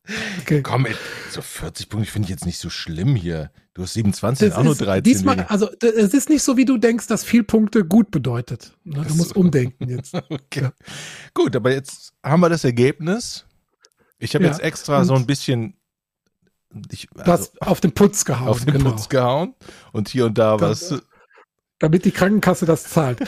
Okay. 0.41 0.63
Komm, 0.63 0.87
ey, 0.87 0.95
so 1.31 1.43
40 1.43 1.89
Punkte 1.89 2.11
finde 2.11 2.27
ich 2.27 2.31
jetzt 2.31 2.47
nicht 2.47 2.59
so 2.59 2.71
schlimm 2.71 3.15
hier. 3.17 3.51
Du 3.75 3.83
hast 3.83 3.95
27, 3.95 4.49
Das 4.49 4.59
auch 4.59 4.65
nur 4.65 4.73
ist 4.73 4.81
13. 4.81 5.03
diesmal, 5.05 5.41
also 5.49 5.71
es 5.81 6.13
ist 6.15 6.29
nicht 6.29 6.43
so, 6.43 6.57
wie 6.57 6.65
du 6.65 6.79
denkst, 6.79 7.07
dass 7.07 7.23
viel 7.23 7.45
Punkte 7.45 7.85
gut 7.85 8.11
bedeutet. 8.11 8.77
Ne? 8.85 9.05
Du 9.07 9.15
musst 9.15 9.35
so. 9.35 9.41
umdenken 9.41 9.89
jetzt. 9.89 10.15
Okay. 10.31 10.63
Ja. 10.63 10.73
Gut, 11.35 11.55
aber 11.55 11.73
jetzt 11.73 12.13
haben 12.25 12.41
wir 12.41 12.49
das 12.49 12.65
Ergebnis. 12.65 13.45
Ich 14.19 14.35
habe 14.35 14.45
Ja, 14.45 14.51
jetzt 14.51 14.61
extra 14.61 14.99
und- 15.01 15.05
so 15.05 15.15
ein 15.15 15.27
bisschen 15.27 15.75
ich, 16.91 17.09
also, 17.17 17.33
hast 17.33 17.63
auf 17.63 17.81
den 17.81 17.93
Putz 17.93 18.25
gehauen, 18.25 18.49
auf 18.49 18.65
den 18.65 18.75
genau. 18.75 18.91
Putz 18.91 19.09
gehauen 19.09 19.55
und 19.93 20.09
hier 20.09 20.27
und 20.27 20.37
da 20.37 20.57
Das- 20.57 20.91
was. 20.91 21.03
damit 21.79 22.05
die 22.05 22.11
Krankenkasse 22.11 22.67
das 22.67 22.85
zahlt. 22.85 23.21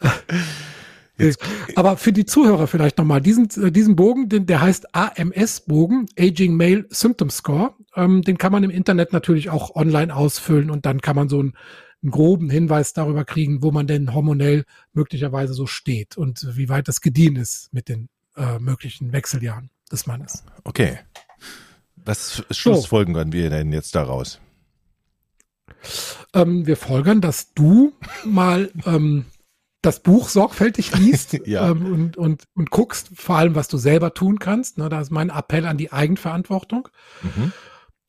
Jetzt- 1.16 1.40
Aber 1.76 1.96
für 1.96 2.12
die 2.12 2.24
Zuhörer 2.24 2.66
vielleicht 2.66 2.98
nochmal, 2.98 3.20
diesen, 3.20 3.48
äh, 3.62 3.70
diesen 3.70 3.94
Bogen, 3.96 4.28
den, 4.28 4.46
der 4.46 4.60
heißt 4.60 4.94
AMS-Bogen, 4.94 6.06
Aging 6.18 6.56
Male 6.56 6.86
Symptom 6.90 7.30
Score, 7.30 7.74
ähm, 7.94 8.22
den 8.22 8.38
kann 8.38 8.52
man 8.52 8.64
im 8.64 8.70
Internet 8.70 9.12
natürlich 9.12 9.50
auch 9.50 9.76
online 9.76 10.14
ausfüllen 10.14 10.70
und 10.70 10.86
dann 10.86 11.00
kann 11.00 11.14
man 11.16 11.28
so 11.28 11.38
einen, 11.38 11.54
einen 12.02 12.10
groben 12.10 12.50
Hinweis 12.50 12.92
darüber 12.92 13.24
kriegen, 13.24 13.62
wo 13.62 13.70
man 13.70 13.86
denn 13.86 14.12
hormonell 14.12 14.64
möglicherweise 14.92 15.54
so 15.54 15.66
steht 15.66 16.16
und 16.16 16.56
wie 16.56 16.68
weit 16.68 16.88
das 16.88 17.00
gediehen 17.00 17.36
ist 17.36 17.72
mit 17.72 17.88
den 17.88 18.08
äh, 18.36 18.58
möglichen 18.58 19.12
Wechseljahren 19.12 19.70
des 19.90 20.06
Mannes. 20.06 20.44
Okay. 20.64 20.98
Was 21.96 22.30
für 22.32 22.44
schlussfolgern 22.52 23.32
wir 23.32 23.48
denn 23.50 23.72
jetzt 23.72 23.94
daraus? 23.94 24.40
Ähm, 26.34 26.66
wir 26.66 26.76
folgern, 26.76 27.20
dass 27.20 27.54
du 27.54 27.92
mal 28.24 28.70
ähm, 28.84 29.26
das 29.84 30.00
Buch 30.00 30.28
sorgfältig 30.28 30.96
liest 30.96 31.32
Ja. 31.46 31.70
ähm, 31.70 31.86
und, 31.92 32.16
und, 32.16 32.44
und 32.54 32.70
guckst, 32.70 33.10
vor 33.14 33.36
allem, 33.36 33.54
was 33.54 33.68
du 33.68 33.76
selber 33.78 34.14
tun 34.14 34.38
kannst. 34.38 34.78
Ne, 34.78 34.88
da 34.88 35.00
ist 35.00 35.10
mein 35.10 35.30
Appell 35.30 35.66
an 35.66 35.76
die 35.78 35.92
Eigenverantwortung. 35.92 36.88
Mhm. 37.22 37.52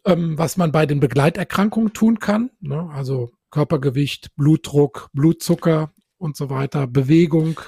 Ähm, 0.05 0.37
was 0.37 0.57
man 0.57 0.71
bei 0.71 0.85
den 0.85 0.99
Begleiterkrankungen 0.99 1.93
tun 1.93 2.19
kann, 2.19 2.51
ne, 2.59 2.89
also 2.93 3.31
Körpergewicht, 3.51 4.35
Blutdruck, 4.35 5.09
Blutzucker 5.13 5.91
und 6.17 6.35
so 6.37 6.49
weiter, 6.49 6.85
Bewegung. 6.87 7.59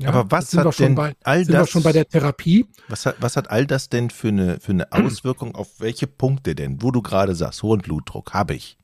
Ja, 0.00 0.10
Aber 0.10 0.30
was 0.30 0.50
sind 0.50 0.60
wir 0.62 0.68
hat 0.68 0.74
schon 0.76 0.86
denn 0.86 0.94
bei, 0.94 1.14
all 1.24 1.44
sind 1.44 1.54
wir 1.54 1.60
das- 1.60 1.70
schon 1.70 1.82
bei 1.82 1.92
der 1.92 2.08
Therapie? 2.08 2.66
Was 2.88 3.04
hat, 3.06 3.16
was 3.20 3.36
hat 3.36 3.50
all 3.50 3.66
das 3.66 3.88
denn 3.88 4.10
für 4.10 4.28
eine, 4.28 4.60
für 4.60 4.72
eine 4.72 4.92
Auswirkung 4.92 5.54
auf 5.54 5.80
welche 5.80 6.06
Punkte 6.06 6.54
denn? 6.54 6.82
Wo 6.82 6.90
du 6.92 7.02
gerade 7.02 7.34
sagst, 7.34 7.62
hohen 7.62 7.80
Blutdruck 7.80 8.32
habe 8.32 8.54
ich. 8.54 8.76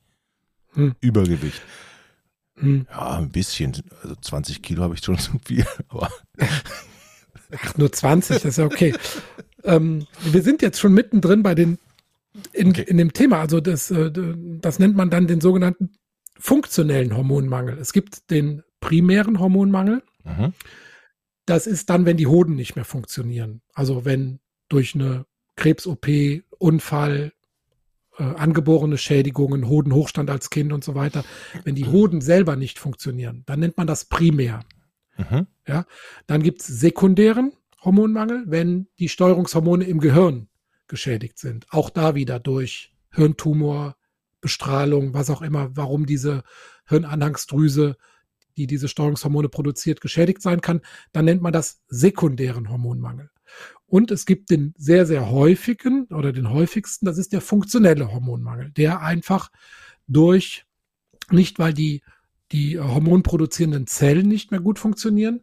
Hm. 0.74 0.94
Übergewicht. 1.00 1.62
Hm, 2.56 2.86
Ja, 2.90 3.18
ein 3.18 3.30
bisschen. 3.30 3.72
Also 4.02 4.14
20 4.16 4.62
Kilo 4.62 4.82
habe 4.82 4.94
ich 4.94 5.04
schon 5.04 5.18
zu 5.18 5.32
viel. 5.44 5.66
Aber 5.88 6.10
ach, 7.56 7.76
nur 7.76 7.92
20, 7.92 8.36
das 8.36 8.44
ist 8.44 8.58
ja 8.58 8.64
okay. 8.64 8.94
ähm, 9.64 10.06
wir 10.24 10.42
sind 10.42 10.62
jetzt 10.62 10.80
schon 10.80 10.94
mittendrin 10.94 11.42
bei 11.42 11.54
den 11.54 11.78
in, 12.52 12.70
Okay. 12.70 12.82
in 12.82 12.96
dem 12.96 13.12
Thema. 13.12 13.40
Also 13.40 13.60
das, 13.60 13.90
äh, 13.90 14.10
das 14.60 14.78
nennt 14.78 14.96
man 14.96 15.10
dann 15.10 15.26
den 15.26 15.40
sogenannten 15.40 15.90
funktionellen 16.38 17.16
Hormonmangel. 17.16 17.78
Es 17.78 17.92
gibt 17.92 18.30
den 18.30 18.62
primären 18.80 19.38
Hormonmangel. 19.38 20.02
mhm. 20.24 20.52
Das 21.46 21.66
ist 21.66 21.90
dann, 21.90 22.06
wenn 22.06 22.16
die 22.16 22.26
Hoden 22.26 22.54
nicht 22.54 22.74
mehr 22.74 22.86
funktionieren. 22.86 23.60
Also 23.74 24.04
wenn 24.06 24.40
durch 24.70 24.94
eine 24.94 25.26
Krebs-OP, 25.56 26.42
Unfall, 26.58 27.32
äh, 28.18 28.22
angeborene 28.22 28.98
Schädigungen, 28.98 29.68
Hodenhochstand 29.68 30.30
als 30.30 30.50
Kind 30.50 30.72
und 30.72 30.84
so 30.84 30.94
weiter, 30.94 31.24
wenn 31.64 31.74
die 31.74 31.86
Hoden 31.86 32.20
selber 32.20 32.56
nicht 32.56 32.78
funktionieren, 32.78 33.42
dann 33.46 33.60
nennt 33.60 33.76
man 33.76 33.86
das 33.86 34.04
primär. 34.04 34.60
Mhm. 35.16 35.46
Dann 36.26 36.42
gibt 36.42 36.60
es 36.60 36.66
sekundären 36.66 37.52
Hormonmangel, 37.82 38.44
wenn 38.46 38.88
die 38.98 39.08
Steuerungshormone 39.08 39.84
im 39.84 40.00
Gehirn 40.00 40.48
geschädigt 40.88 41.38
sind. 41.38 41.66
Auch 41.70 41.90
da 41.90 42.14
wieder 42.14 42.40
durch 42.40 42.92
Hirntumor, 43.10 43.96
Bestrahlung, 44.40 45.14
was 45.14 45.30
auch 45.30 45.42
immer, 45.42 45.76
warum 45.76 46.06
diese 46.06 46.42
Hirnanhangsdrüse, 46.86 47.96
die 48.56 48.66
diese 48.66 48.88
Steuerungshormone 48.88 49.48
produziert, 49.48 50.00
geschädigt 50.00 50.42
sein 50.42 50.60
kann. 50.60 50.80
Dann 51.12 51.24
nennt 51.24 51.42
man 51.42 51.52
das 51.52 51.82
sekundären 51.88 52.70
Hormonmangel. 52.70 53.30
Und 53.94 54.10
es 54.10 54.26
gibt 54.26 54.50
den 54.50 54.74
sehr, 54.76 55.06
sehr 55.06 55.30
häufigen 55.30 56.06
oder 56.06 56.32
den 56.32 56.50
häufigsten, 56.50 57.06
das 57.06 57.16
ist 57.16 57.32
der 57.32 57.40
funktionelle 57.40 58.12
Hormonmangel, 58.12 58.72
der 58.72 59.02
einfach 59.02 59.52
durch, 60.08 60.66
nicht 61.30 61.60
weil 61.60 61.72
die, 61.74 62.02
die 62.50 62.80
hormonproduzierenden 62.80 63.86
Zellen 63.86 64.26
nicht 64.26 64.50
mehr 64.50 64.58
gut 64.58 64.80
funktionieren, 64.80 65.42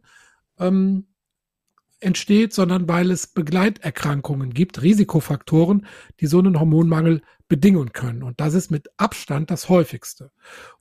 ähm, 0.58 1.06
entsteht, 1.98 2.52
sondern 2.52 2.86
weil 2.86 3.10
es 3.10 3.26
Begleiterkrankungen 3.26 4.52
gibt, 4.52 4.82
Risikofaktoren, 4.82 5.86
die 6.20 6.26
so 6.26 6.38
einen 6.38 6.60
Hormonmangel 6.60 7.22
bedingen 7.48 7.94
können. 7.94 8.22
Und 8.22 8.38
das 8.38 8.52
ist 8.52 8.70
mit 8.70 8.90
Abstand 8.98 9.50
das 9.50 9.70
häufigste. 9.70 10.30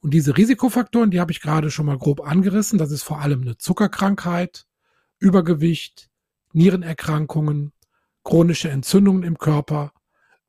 Und 0.02 0.14
diese 0.14 0.36
Risikofaktoren, 0.36 1.10
die 1.10 1.22
habe 1.22 1.32
ich 1.32 1.40
gerade 1.40 1.72
schon 1.72 1.86
mal 1.86 1.98
grob 1.98 2.20
angerissen. 2.20 2.78
Das 2.78 2.92
ist 2.92 3.04
vor 3.04 3.22
allem 3.22 3.44
eine 3.44 3.58
Zuckerkrankheit, 3.58 4.66
Übergewicht, 5.20 6.11
Nierenerkrankungen, 6.54 7.74
chronische 8.24 8.70
Entzündungen 8.70 9.24
im 9.24 9.38
Körper, 9.38 9.94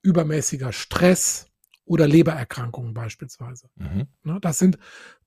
übermäßiger 0.02 0.73
Stress 0.73 1.47
oder 1.85 2.06
Lebererkrankungen 2.06 2.94
beispielsweise. 2.94 3.68
Mhm. 3.76 4.06
Ne, 4.25 4.38
Das 4.40 4.59
sind 4.59 4.78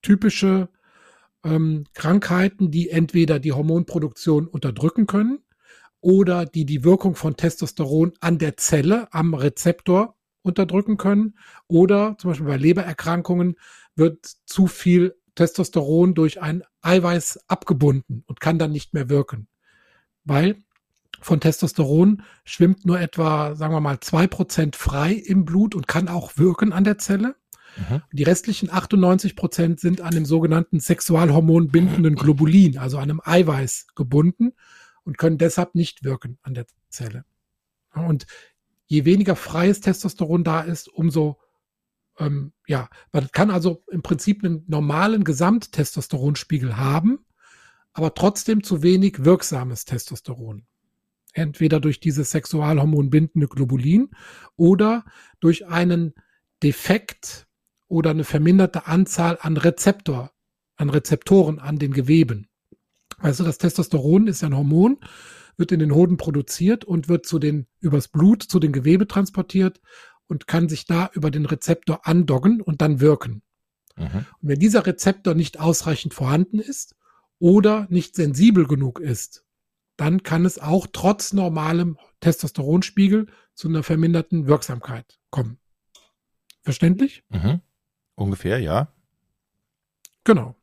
typische 0.01 0.70
ähm, 1.44 1.86
Krankheiten, 1.94 2.72
die 2.72 2.89
entweder 2.89 3.39
die 3.39 3.53
Hormonproduktion 3.53 4.48
unterdrücken 4.48 5.08
können 5.08 5.39
oder 6.01 6.46
die 6.46 6.65
die 6.65 6.84
Wirkung 6.84 7.15
von 7.15 7.38
Testosteron 7.38 8.13
an 8.20 8.38
der 8.38 8.58
Zelle, 8.58 9.12
am 9.12 9.34
Rezeptor 9.34 10.15
unterdrücken 10.41 10.98
können. 10.98 11.38
Oder 11.67 12.15
zum 12.20 12.32
Beispiel 12.32 12.48
bei 12.48 12.58
Lebererkrankungen 12.58 13.55
wird 13.96 14.25
zu 14.46 14.67
viel 14.67 15.15
Testosteron 15.36 16.13
durch 16.13 16.41
ein 16.41 16.63
Eiweiß 16.82 17.39
abgebunden 17.48 18.24
und 18.27 18.39
kann 18.39 18.60
dann 18.60 18.72
nicht 18.72 18.94
mehr 18.94 19.10
wirken. 19.10 19.48
Weil 20.24 20.63
von 21.22 21.40
Testosteron 21.40 22.24
schwimmt 22.44 22.86
nur 22.86 23.00
etwa, 23.00 23.56
sagen 23.56 23.74
wir 23.74 23.82
mal, 23.82 24.00
zwei 24.00 24.28
Prozent 24.28 24.76
frei 24.76 25.14
im 25.14 25.46
Blut 25.46 25.76
und 25.76 25.88
kann 25.88 26.08
auch 26.08 26.38
wirken 26.38 26.74
an 26.74 26.84
der 26.84 26.98
Zelle. 26.98 27.36
Mhm. 27.78 28.02
Die 28.12 28.24
restlichen 28.24 28.72
98 28.72 29.36
Prozent 29.36 29.80
sind 29.80 30.02
an 30.02 30.14
dem 30.14 30.26
sogenannten 30.26 30.80
Sexualhormon 30.80 31.70
bindenden 31.70 32.16
Globulin, 32.16 32.78
also 32.78 32.98
einem 32.98 33.22
Eiweiß 33.24 33.88
gebunden 33.96 34.54
und 35.04 35.18
können 35.18 35.38
deshalb 35.38 35.76
nicht 35.76 36.04
wirken 36.04 36.38
an 36.42 36.54
der 36.54 36.66
Zelle. 36.90 37.26
Und 37.94 38.26
je 38.88 39.06
weniger 39.06 39.36
freies 39.36 39.82
Testosteron 39.82 40.44
da 40.44 40.62
ist, 40.62 40.88
umso 40.88 41.40
ähm, 42.18 42.54
ja, 42.68 42.90
man 43.12 43.30
kann 43.32 43.52
also 43.52 43.84
im 43.92 44.02
Prinzip 44.02 44.44
einen 44.44 44.64
normalen 44.68 45.24
Gesamttestosteronspiegel 45.24 46.78
haben, 46.78 47.26
aber 47.94 48.14
trotzdem 48.14 48.64
zu 48.64 48.84
wenig 48.84 49.24
wirksames 49.24 49.86
Testosteron. 49.86 50.66
Entweder 51.36 51.82
durch 51.82 52.00
dieses 52.00 52.32
Sexualhormon 52.32 53.10
bindende 53.10 53.48
Globulin 53.50 54.10
oder 54.56 55.04
durch 55.42 55.68
einen 55.68 56.13
Defekt 56.63 57.46
oder 57.89 58.12
eine 58.12 58.24
verminderte 58.24 58.88
Anzahl 58.88 59.38
an 59.42 59.58
Rezeptor, 59.58 60.32
an 60.77 60.89
Rezeptoren 60.89 61.60
an 61.60 61.77
den 61.77 61.92
Geweben. 61.92 62.48
Also 63.18 63.44
das 63.44 63.58
Testosteron 63.58 64.27
ist 64.27 64.46
ein 64.46 64.56
Hormon, 64.56 64.98
wird 65.58 65.74
in 65.74 65.80
den 65.80 65.94
Hoden 65.94 66.15
produziert 66.15 66.86
und 66.86 67.10
wird 67.10 67.25
zu 67.25 67.38
den, 67.38 67.68
übers 67.82 68.08
Blut 68.08 68.42
zu 68.42 68.60
den 68.60 68.72
Gewebe 68.72 69.06
transportiert 69.06 69.82
und 70.27 70.48
kann 70.48 70.70
sich 70.70 70.86
da 70.86 71.10
über 71.13 71.32
den 71.32 71.46
Rezeptor 71.46 72.08
andoggen 72.08 72.62
und 72.62 72.82
dann 72.82 73.01
wirken. 73.01 73.42
Mhm. 73.98 74.25
Und 74.42 74.50
wenn 74.50 74.60
dieser 74.60 74.86
Rezeptor 74.86 75.36
nicht 75.36 75.60
ausreichend 75.60 76.13
vorhanden 76.13 76.60
ist 76.60 76.96
oder 77.39 77.88
nicht 77.89 78.15
sensibel 78.15 78.68
genug 78.68 79.01
ist, 79.01 79.45
dann 79.98 80.24
kann 80.24 80.46
es 80.46 80.60
auch 80.60 80.88
trotz 80.92 81.34
normalem 81.34 81.98
Testosteronspiegel 82.20 83.28
zu 83.54 83.68
einer 83.68 83.84
verminderten 83.84 84.48
Wirksamkeit 84.48 85.20
kommen. 85.30 85.58
Verständlich? 86.64 87.24
Mhm. 87.30 87.62
Ungefähr, 88.16 88.60
ja. 88.60 88.92
Genau. 90.24 90.56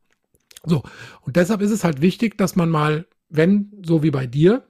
So, 0.64 0.82
und 1.22 1.36
deshalb 1.36 1.60
ist 1.60 1.70
es 1.70 1.84
halt 1.84 2.00
wichtig, 2.00 2.36
dass 2.38 2.56
man 2.56 2.68
mal, 2.68 3.06
wenn, 3.28 3.72
so 3.84 4.02
wie 4.02 4.10
bei 4.10 4.26
dir, 4.26 4.68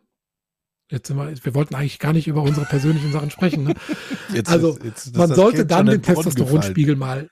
jetzt 0.91 1.09
sind 1.09 1.17
wir, 1.17 1.33
wir 1.45 1.55
wollten 1.55 1.75
eigentlich 1.75 1.99
gar 1.99 2.13
nicht 2.13 2.29
über 2.29 2.43
unsere 2.43 2.67
persönlichen 2.67 3.13
Sachen 3.13 3.31
sprechen. 3.31 3.65
Ne? 3.65 3.75
Jetzt, 4.33 4.49
also 4.51 4.79
jetzt, 4.79 5.07
jetzt, 5.07 5.17
man 5.17 5.35
sollte 5.35 5.67
dann 5.67 5.85
den 5.85 6.01
Testosteronspiegel 6.01 6.97
mal, 6.97 7.29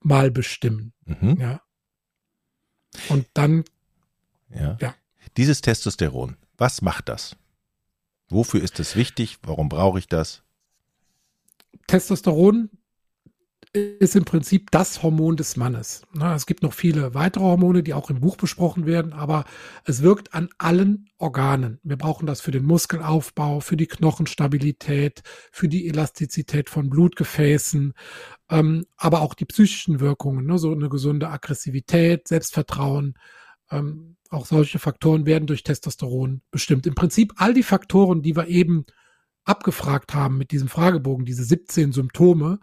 mal 0.00 0.30
bestimmen. 0.30 0.92
Mhm. 1.06 1.38
Ja. 1.40 1.62
Und 3.08 3.26
dann, 3.32 3.64
ja. 4.50 4.76
ja. 4.80 4.94
Dieses 5.38 5.62
Testosteron, 5.62 6.36
was 6.62 6.80
macht 6.80 7.08
das? 7.08 7.36
Wofür 8.28 8.62
ist 8.62 8.78
es 8.78 8.94
wichtig? 8.94 9.38
Warum 9.42 9.68
brauche 9.68 9.98
ich 9.98 10.06
das? 10.06 10.44
Testosteron 11.88 12.70
ist 13.72 14.14
im 14.14 14.24
Prinzip 14.24 14.70
das 14.70 15.02
Hormon 15.02 15.36
des 15.36 15.56
Mannes. 15.56 16.02
Es 16.36 16.46
gibt 16.46 16.62
noch 16.62 16.72
viele 16.72 17.14
weitere 17.14 17.42
Hormone, 17.42 17.82
die 17.82 17.94
auch 17.94 18.10
im 18.10 18.20
Buch 18.20 18.36
besprochen 18.36 18.86
werden, 18.86 19.12
aber 19.12 19.44
es 19.84 20.02
wirkt 20.02 20.34
an 20.34 20.50
allen 20.58 21.10
Organen. 21.18 21.80
Wir 21.82 21.96
brauchen 21.96 22.26
das 22.26 22.40
für 22.40 22.52
den 22.52 22.64
Muskelaufbau, 22.64 23.58
für 23.58 23.76
die 23.76 23.88
Knochenstabilität, 23.88 25.22
für 25.50 25.66
die 25.66 25.88
Elastizität 25.88 26.70
von 26.70 26.90
Blutgefäßen, 26.90 27.92
ähm, 28.50 28.86
aber 28.96 29.22
auch 29.22 29.34
die 29.34 29.46
psychischen 29.46 29.98
Wirkungen, 29.98 30.46
ne? 30.46 30.58
so 30.58 30.70
eine 30.70 30.88
gesunde 30.88 31.28
Aggressivität, 31.28 32.28
Selbstvertrauen. 32.28 33.14
Ähm, 33.72 34.16
auch 34.30 34.46
solche 34.46 34.78
Faktoren 34.78 35.26
werden 35.26 35.46
durch 35.46 35.62
Testosteron 35.62 36.42
bestimmt. 36.50 36.86
Im 36.86 36.94
Prinzip 36.94 37.34
all 37.36 37.52
die 37.52 37.62
Faktoren, 37.62 38.22
die 38.22 38.36
wir 38.36 38.48
eben 38.48 38.86
abgefragt 39.44 40.14
haben 40.14 40.38
mit 40.38 40.52
diesem 40.52 40.68
Fragebogen, 40.68 41.26
diese 41.26 41.44
17 41.44 41.92
Symptome, 41.92 42.60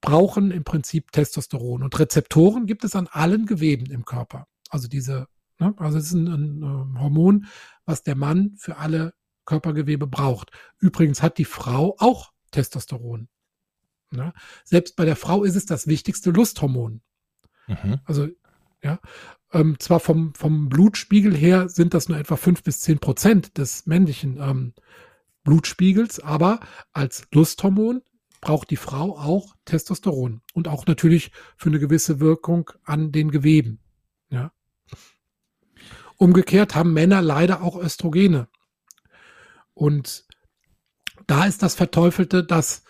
brauchen 0.00 0.50
im 0.50 0.64
Prinzip 0.64 1.12
Testosteron. 1.12 1.82
Und 1.82 1.98
Rezeptoren 1.98 2.66
gibt 2.66 2.84
es 2.84 2.96
an 2.96 3.08
allen 3.08 3.46
Geweben 3.46 3.86
im 3.90 4.04
Körper. 4.04 4.46
Also 4.70 4.88
diese, 4.88 5.26
ne, 5.58 5.74
also 5.78 5.98
es 5.98 6.06
ist 6.06 6.12
ein, 6.12 6.28
ein, 6.28 7.00
Hormon, 7.00 7.46
was 7.84 8.02
der 8.02 8.16
Mann 8.16 8.54
für 8.56 8.76
alle 8.76 9.14
Körpergewebe 9.44 10.06
braucht. 10.06 10.52
Übrigens 10.78 11.22
hat 11.22 11.38
die 11.38 11.44
Frau 11.44 11.96
auch 11.98 12.32
Testosteron. 12.50 13.28
Ne? 14.10 14.32
Selbst 14.64 14.96
bei 14.96 15.04
der 15.04 15.16
Frau 15.16 15.44
ist 15.44 15.56
es 15.56 15.66
das 15.66 15.86
wichtigste 15.86 16.30
Lusthormon. 16.30 17.02
Mhm. 17.66 18.00
Also, 18.04 18.28
ja, 18.82 18.98
ähm, 19.52 19.78
zwar 19.78 20.00
vom, 20.00 20.34
vom 20.34 20.68
Blutspiegel 20.68 21.36
her 21.36 21.68
sind 21.68 21.94
das 21.94 22.08
nur 22.08 22.18
etwa 22.18 22.36
fünf 22.36 22.62
bis 22.62 22.80
zehn 22.80 22.98
Prozent 22.98 23.58
des 23.58 23.86
männlichen 23.86 24.38
ähm, 24.40 24.74
Blutspiegels, 25.42 26.20
aber 26.20 26.60
als 26.92 27.26
Lusthormon 27.32 28.02
braucht 28.40 28.70
die 28.70 28.76
Frau 28.76 29.18
auch 29.18 29.54
Testosteron 29.64 30.40
und 30.54 30.68
auch 30.68 30.86
natürlich 30.86 31.32
für 31.56 31.68
eine 31.68 31.78
gewisse 31.78 32.20
Wirkung 32.20 32.70
an 32.84 33.12
den 33.12 33.30
Geweben. 33.30 33.80
Ja. 34.30 34.52
Umgekehrt 36.16 36.74
haben 36.74 36.92
Männer 36.92 37.22
leider 37.22 37.62
auch 37.62 37.76
Östrogene. 37.76 38.48
Und 39.74 40.26
da 41.26 41.44
ist 41.44 41.62
das 41.62 41.74
Verteufelte, 41.74 42.44
dass 42.44 42.84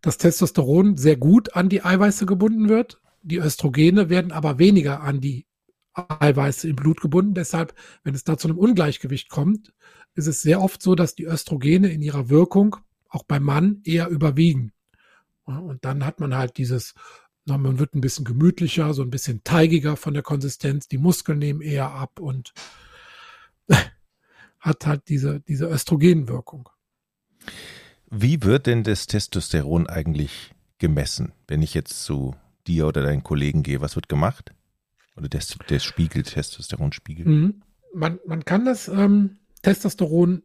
das 0.00 0.18
Testosteron 0.18 0.96
sehr 0.96 1.16
gut 1.16 1.56
an 1.56 1.68
die 1.68 1.82
Eiweiße 1.82 2.26
gebunden 2.26 2.68
wird. 2.68 3.00
Die 3.24 3.38
Östrogene 3.38 4.10
werden 4.10 4.32
aber 4.32 4.58
weniger 4.58 5.00
an 5.00 5.20
die 5.20 5.46
Eiweiße 5.94 6.68
im 6.68 6.76
Blut 6.76 7.00
gebunden. 7.00 7.34
Deshalb, 7.34 7.74
wenn 8.02 8.14
es 8.14 8.24
da 8.24 8.36
zu 8.36 8.48
einem 8.48 8.58
Ungleichgewicht 8.58 9.30
kommt, 9.30 9.72
ist 10.14 10.26
es 10.26 10.42
sehr 10.42 10.60
oft 10.60 10.82
so, 10.82 10.94
dass 10.94 11.14
die 11.14 11.26
Östrogene 11.26 11.88
in 11.88 12.02
ihrer 12.02 12.28
Wirkung 12.28 12.76
auch 13.08 13.22
beim 13.22 13.42
Mann 13.42 13.80
eher 13.84 14.08
überwiegen. 14.08 14.72
Und 15.44 15.84
dann 15.84 16.04
hat 16.04 16.20
man 16.20 16.34
halt 16.34 16.58
dieses, 16.58 16.94
man 17.46 17.78
wird 17.78 17.94
ein 17.94 18.02
bisschen 18.02 18.24
gemütlicher, 18.24 18.92
so 18.92 19.02
ein 19.02 19.10
bisschen 19.10 19.42
teigiger 19.42 19.96
von 19.96 20.12
der 20.12 20.22
Konsistenz, 20.22 20.88
die 20.88 20.98
Muskeln 20.98 21.38
nehmen 21.38 21.62
eher 21.62 21.92
ab 21.92 22.20
und 22.20 22.52
hat 24.60 24.86
halt 24.86 25.08
diese, 25.08 25.40
diese 25.40 25.66
Östrogenwirkung. 25.66 26.68
Wie 28.10 28.42
wird 28.42 28.66
denn 28.66 28.82
das 28.84 29.06
Testosteron 29.06 29.86
eigentlich 29.86 30.54
gemessen, 30.78 31.32
wenn 31.48 31.62
ich 31.62 31.74
jetzt 31.74 32.04
zu 32.04 32.36
dir 32.66 32.86
oder 32.86 33.02
deinen 33.02 33.22
Kollegen 33.22 33.62
gehe? 33.62 33.80
Was 33.80 33.96
wird 33.96 34.08
gemacht? 34.08 34.52
Oder 35.16 35.28
der, 35.28 35.42
der 35.68 35.78
Spiegel, 35.78 36.22
Testosteronspiegel? 36.22 37.26
Mhm. 37.26 37.62
Man, 37.94 38.18
man 38.26 38.44
kann 38.44 38.64
das 38.64 38.88
ähm, 38.88 39.38
Testosteron 39.62 40.42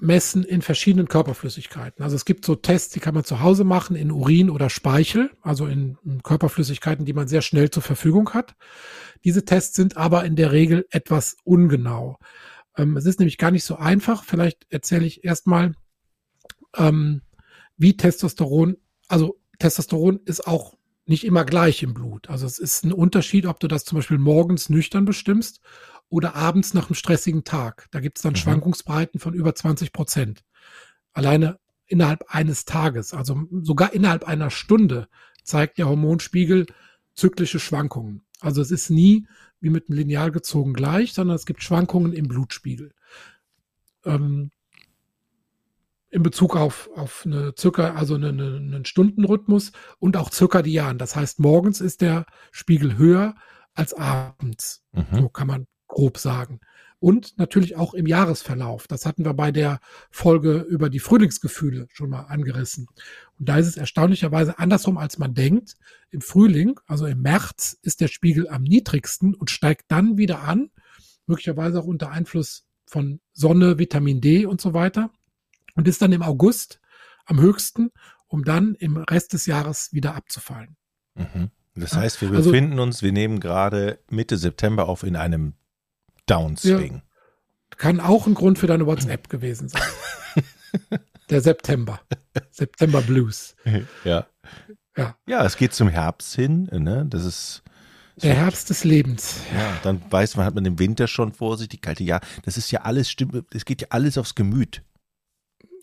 messen 0.00 0.44
in 0.44 0.62
verschiedenen 0.62 1.08
Körperflüssigkeiten. 1.08 2.04
Also 2.04 2.14
es 2.14 2.24
gibt 2.24 2.44
so 2.44 2.54
Tests, 2.54 2.92
die 2.92 3.00
kann 3.00 3.14
man 3.14 3.24
zu 3.24 3.40
Hause 3.40 3.64
machen 3.64 3.96
in 3.96 4.12
Urin 4.12 4.48
oder 4.48 4.70
Speichel, 4.70 5.30
also 5.42 5.66
in, 5.66 5.98
in, 6.04 6.22
Körperflüssigkeiten, 6.22 7.04
die 7.04 7.12
man 7.12 7.26
sehr 7.26 7.42
schnell 7.42 7.70
zur 7.70 7.82
Verfügung 7.82 8.32
hat. 8.32 8.54
Diese 9.24 9.44
Tests 9.44 9.74
sind 9.74 9.96
aber 9.96 10.24
in 10.24 10.36
der 10.36 10.52
Regel 10.52 10.86
etwas 10.90 11.36
ungenau. 11.42 12.18
Ähm, 12.76 12.96
es 12.96 13.06
ist 13.06 13.18
nämlich 13.18 13.38
gar 13.38 13.50
nicht 13.50 13.64
so 13.64 13.76
einfach. 13.76 14.22
Vielleicht 14.24 14.66
erzähle 14.70 15.04
ich 15.04 15.24
erstmal, 15.24 15.74
ähm, 16.76 17.22
wie 17.76 17.96
Testosteron, 17.96 18.76
also 19.08 19.40
Testosteron 19.58 20.20
ist 20.24 20.46
auch 20.46 20.77
nicht 21.08 21.24
immer 21.24 21.44
gleich 21.44 21.82
im 21.82 21.94
Blut. 21.94 22.28
Also 22.28 22.46
es 22.46 22.58
ist 22.58 22.84
ein 22.84 22.92
Unterschied, 22.92 23.46
ob 23.46 23.60
du 23.60 23.68
das 23.68 23.84
zum 23.84 23.96
Beispiel 23.96 24.18
morgens 24.18 24.68
nüchtern 24.68 25.04
bestimmst 25.04 25.60
oder 26.08 26.34
abends 26.34 26.74
nach 26.74 26.88
einem 26.88 26.94
stressigen 26.94 27.44
Tag. 27.44 27.88
Da 27.90 28.00
gibt 28.00 28.18
es 28.18 28.22
dann 28.22 28.32
mhm. 28.32 28.36
Schwankungsbreiten 28.36 29.20
von 29.20 29.34
über 29.34 29.54
20 29.54 29.92
Prozent. 29.92 30.44
Alleine 31.12 31.58
innerhalb 31.86 32.24
eines 32.28 32.66
Tages, 32.66 33.14
also 33.14 33.42
sogar 33.62 33.94
innerhalb 33.94 34.24
einer 34.24 34.50
Stunde 34.50 35.08
zeigt 35.42 35.78
der 35.78 35.88
Hormonspiegel 35.88 36.66
zyklische 37.14 37.58
Schwankungen. 37.58 38.22
Also 38.40 38.60
es 38.60 38.70
ist 38.70 38.90
nie 38.90 39.26
wie 39.60 39.70
mit 39.70 39.88
einem 39.88 39.98
Lineal 39.98 40.30
gezogen 40.30 40.74
gleich, 40.74 41.14
sondern 41.14 41.36
es 41.36 41.46
gibt 41.46 41.62
Schwankungen 41.62 42.12
im 42.12 42.28
Blutspiegel. 42.28 42.92
Ähm, 44.04 44.50
in 46.10 46.22
Bezug 46.22 46.56
auf, 46.56 46.88
auf 46.94 47.24
eine 47.26 47.54
circa, 47.58 47.94
also 47.94 48.14
einen, 48.14 48.40
einen 48.40 48.84
Stundenrhythmus 48.84 49.72
und 49.98 50.16
auch 50.16 50.30
zirkadian. 50.30 50.98
Das 50.98 51.16
heißt, 51.16 51.38
morgens 51.38 51.80
ist 51.80 52.00
der 52.00 52.26
Spiegel 52.50 52.96
höher 52.96 53.34
als 53.74 53.94
abends. 53.94 54.82
Mhm. 54.92 55.06
So 55.12 55.28
kann 55.28 55.46
man 55.46 55.66
grob 55.86 56.18
sagen. 56.18 56.60
Und 57.00 57.38
natürlich 57.38 57.76
auch 57.76 57.94
im 57.94 58.06
Jahresverlauf. 58.06 58.88
Das 58.88 59.06
hatten 59.06 59.24
wir 59.24 59.34
bei 59.34 59.52
der 59.52 59.78
Folge 60.10 60.66
über 60.68 60.90
die 60.90 60.98
Frühlingsgefühle 60.98 61.86
schon 61.92 62.10
mal 62.10 62.22
angerissen. 62.22 62.88
Und 63.38 63.48
da 63.48 63.58
ist 63.58 63.68
es 63.68 63.76
erstaunlicherweise 63.76 64.58
andersrum, 64.58 64.98
als 64.98 65.16
man 65.18 65.32
denkt. 65.32 65.76
Im 66.10 66.22
Frühling, 66.22 66.80
also 66.86 67.06
im 67.06 67.22
März, 67.22 67.78
ist 67.82 68.00
der 68.00 68.08
Spiegel 68.08 68.48
am 68.48 68.62
niedrigsten 68.62 69.34
und 69.34 69.50
steigt 69.50 69.84
dann 69.88 70.18
wieder 70.18 70.42
an, 70.42 70.70
möglicherweise 71.26 71.78
auch 71.78 71.86
unter 71.86 72.10
Einfluss 72.10 72.64
von 72.84 73.20
Sonne, 73.32 73.78
Vitamin 73.78 74.20
D 74.20 74.46
und 74.46 74.60
so 74.60 74.74
weiter. 74.74 75.10
Und 75.78 75.86
ist 75.86 76.02
dann 76.02 76.10
im 76.10 76.22
August 76.22 76.80
am 77.24 77.38
höchsten, 77.40 77.90
um 78.26 78.44
dann 78.44 78.74
im 78.74 78.96
Rest 78.96 79.32
des 79.32 79.46
Jahres 79.46 79.92
wieder 79.92 80.16
abzufallen. 80.16 80.76
Mhm. 81.14 81.50
Das 81.76 81.94
heißt, 81.94 82.20
wir 82.20 82.30
also 82.32 82.50
befinden 82.50 82.80
uns, 82.80 83.02
wir 83.02 83.12
nehmen 83.12 83.38
gerade 83.38 84.00
Mitte 84.10 84.36
September 84.38 84.88
auf 84.88 85.04
in 85.04 85.14
einem 85.14 85.54
Downswing. 86.26 86.94
Ja, 86.94 87.02
kann 87.76 88.00
auch 88.00 88.26
ein 88.26 88.34
Grund 88.34 88.58
für 88.58 88.66
deine 88.66 88.86
WhatsApp 88.86 89.28
gewesen 89.28 89.68
sein. 89.68 89.82
Der 91.30 91.42
September. 91.42 92.00
September 92.50 93.00
Blues. 93.00 93.54
Ja. 94.04 94.26
Ja. 94.96 95.16
Ja, 95.28 95.44
es 95.44 95.56
geht 95.56 95.74
zum 95.74 95.88
Herbst 95.88 96.34
hin, 96.34 96.68
ne? 96.72 97.06
Das 97.08 97.24
ist. 97.24 97.62
Der 98.16 98.34
Herbst 98.34 98.68
des 98.68 98.82
Lebens. 98.82 99.36
Ja, 99.54 99.78
dann 99.84 100.02
weiß 100.10 100.34
man, 100.34 100.44
hat 100.44 100.56
man 100.56 100.64
den 100.64 100.80
Winter 100.80 101.06
schon 101.06 101.32
vor 101.32 101.56
sich, 101.56 101.68
die 101.68 101.80
kalte 101.80 102.02
Jahr. 102.02 102.20
Das 102.44 102.56
ist 102.56 102.72
ja 102.72 102.80
alles, 102.80 103.08
stimmt, 103.08 103.44
es 103.54 103.64
geht 103.64 103.80
ja 103.80 103.88
alles 103.90 104.18
aufs 104.18 104.34
Gemüt. 104.34 104.82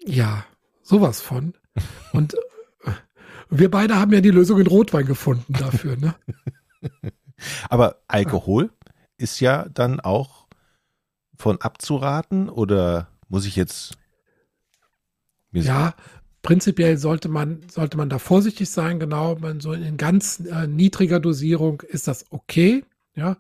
Ja, 0.06 0.46
sowas 0.82 1.22
von. 1.22 1.54
Und 2.14 2.36
äh, 2.36 2.92
wir 3.50 3.70
beide 3.72 3.96
haben 3.96 4.14
ja 4.14 4.22
die 4.22 4.32
Lösung 4.32 4.60
in 4.60 4.68
Rotwein 4.68 5.06
gefunden 5.06 5.54
dafür, 5.54 5.98
ne? 5.98 6.16
Aber 7.70 8.02
Alkohol 8.08 8.72
ist 9.18 9.40
ja 9.40 9.68
dann 9.70 10.00
auch 10.00 10.48
von 11.38 11.60
abzuraten 11.60 12.50
oder 12.50 13.10
muss 13.28 13.46
ich 13.46 13.56
jetzt? 13.56 13.98
Ja, 15.52 15.96
prinzipiell 16.42 16.98
sollte 16.98 17.28
man, 17.28 17.68
sollte 17.70 17.98
man 17.98 18.10
da 18.10 18.20
vorsichtig 18.20 18.70
sein, 18.70 19.00
genau. 19.00 19.36
Man 19.36 19.60
so 19.60 19.74
in 19.74 19.98
ganz 19.98 20.40
äh, 20.40 20.68
niedriger 20.68 21.20
Dosierung 21.20 21.82
ist 21.82 22.08
das 22.08 22.26
okay, 22.30 22.86
ja. 23.16 23.38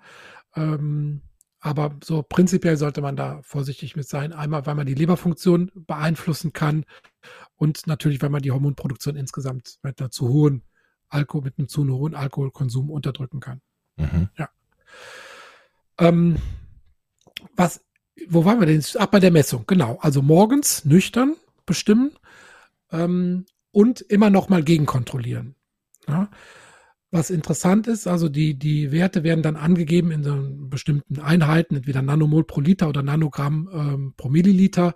Ähm, 0.55 1.21
aber 1.65 1.95
so 2.03 2.21
prinzipiell 2.21 2.77
sollte 2.77 3.01
man 3.01 3.15
da 3.15 3.41
vorsichtig 3.41 3.95
mit 3.95 4.07
sein. 4.07 4.33
Einmal, 4.33 4.67
weil 4.67 4.75
man 4.75 4.85
die 4.85 4.93
Leberfunktion 4.93 5.71
beeinflussen 5.73 6.53
kann 6.53 6.85
und 7.55 7.87
natürlich, 7.87 8.21
weil 8.21 8.29
man 8.29 8.43
die 8.43 8.51
Hormonproduktion 8.51 9.15
insgesamt 9.15 9.79
mit 9.81 9.99
einer 9.99 10.11
zu 10.11 10.29
hohen 10.29 10.61
Alkohol, 11.09 11.45
mit 11.45 11.57
einem 11.57 11.67
zu 11.67 11.87
hohen 11.87 12.13
Alkoholkonsum 12.13 12.91
unterdrücken 12.91 13.39
kann. 13.39 13.61
Mhm. 13.95 14.29
Ja. 14.37 14.49
Ähm, 15.97 16.37
was, 17.55 17.83
wo 18.27 18.45
waren 18.45 18.59
wir 18.59 18.67
denn? 18.67 18.83
Ach, 18.99 19.07
bei 19.07 19.19
der 19.19 19.31
Messung, 19.31 19.63
genau. 19.65 19.97
Also 20.01 20.21
morgens 20.21 20.85
nüchtern 20.85 21.35
bestimmen 21.65 22.11
ähm, 22.91 23.47
und 23.71 24.01
immer 24.01 24.29
noch 24.29 24.49
mal 24.49 24.61
gegenkontrollieren. 24.61 25.55
Ja. 26.07 26.29
Was 27.15 27.29
interessant 27.29 27.87
ist, 27.87 28.07
also 28.07 28.27
die, 28.27 28.59
die 28.59 28.91
Werte 28.91 29.23
werden 29.23 29.41
dann 29.41 29.55
angegeben 29.55 30.11
in 30.11 30.21
so 30.21 30.35
bestimmten 30.67 31.21
Einheiten, 31.21 31.77
entweder 31.77 32.01
Nanomol 32.01 32.43
pro 32.43 32.59
Liter 32.59 32.89
oder 32.89 33.03
Nanogramm 33.03 33.69
ähm, 33.71 34.13
pro 34.17 34.27
Milliliter. 34.27 34.95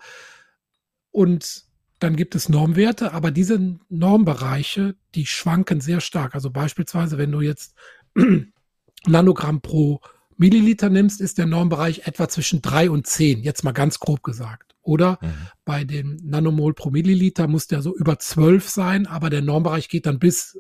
Und 1.12 1.64
dann 2.00 2.18
gibt 2.18 2.36
es 2.36 2.50
Normwerte, 2.50 3.14
aber 3.14 3.32
diese 3.32 3.80
Normbereiche, 3.88 4.98
die 5.16 5.26
schwanken 5.26 5.80
sehr 5.80 6.02
stark. 6.02 6.36
Also 6.36 6.50
beispielsweise, 6.50 7.18
wenn 7.18 7.32
du 7.32 7.40
jetzt 7.40 7.74
Nanogramm 9.08 9.62
pro 9.62 10.02
Milliliter 10.36 10.90
nimmst, 10.90 11.22
ist 11.22 11.38
der 11.38 11.46
Normbereich 11.46 12.06
etwa 12.06 12.28
zwischen 12.28 12.62
drei 12.62 12.90
und 12.90 13.08
zehn. 13.08 13.44
jetzt 13.44 13.64
mal 13.64 13.72
ganz 13.72 13.98
grob 13.98 14.24
gesagt. 14.24 14.76
Oder 14.82 15.20
mhm. 15.22 15.48
bei 15.64 15.86
dem 15.86 16.18
Nanomol 16.22 16.74
pro 16.74 16.90
Milliliter 16.90 17.48
muss 17.48 17.68
der 17.68 17.82
so 17.82 17.96
über 17.96 18.20
zwölf 18.20 18.68
sein, 18.68 19.08
aber 19.08 19.30
der 19.30 19.42
Normbereich 19.42 19.88
geht 19.88 20.06
dann 20.06 20.20
bis 20.20 20.60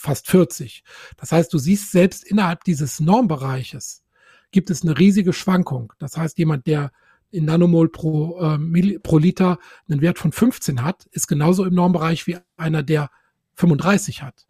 fast 0.00 0.28
40. 0.28 0.82
Das 1.16 1.32
heißt, 1.32 1.52
du 1.52 1.58
siehst 1.58 1.92
selbst 1.92 2.24
innerhalb 2.24 2.64
dieses 2.64 3.00
Normbereiches 3.00 4.02
gibt 4.50 4.70
es 4.70 4.82
eine 4.82 4.98
riesige 4.98 5.32
Schwankung. 5.32 5.92
Das 5.98 6.16
heißt, 6.16 6.38
jemand, 6.38 6.66
der 6.66 6.90
in 7.30 7.44
Nanomol 7.44 7.88
pro, 7.88 8.40
äh, 8.40 8.98
pro 8.98 9.18
Liter 9.18 9.58
einen 9.88 10.00
Wert 10.00 10.18
von 10.18 10.32
15 10.32 10.82
hat, 10.82 11.06
ist 11.12 11.28
genauso 11.28 11.64
im 11.64 11.74
Normbereich 11.74 12.26
wie 12.26 12.38
einer, 12.56 12.82
der 12.82 13.10
35 13.54 14.22
hat. 14.22 14.46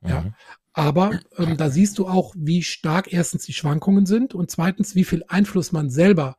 Mhm. 0.00 0.08
Ja. 0.08 0.24
Aber 0.72 1.18
ähm, 1.36 1.56
da 1.56 1.70
siehst 1.70 1.98
du 1.98 2.08
auch, 2.08 2.34
wie 2.36 2.62
stark 2.62 3.12
erstens 3.12 3.44
die 3.44 3.52
Schwankungen 3.52 4.06
sind 4.06 4.34
und 4.34 4.50
zweitens, 4.50 4.94
wie 4.94 5.04
viel 5.04 5.24
Einfluss 5.28 5.72
man 5.72 5.90
selber 5.90 6.36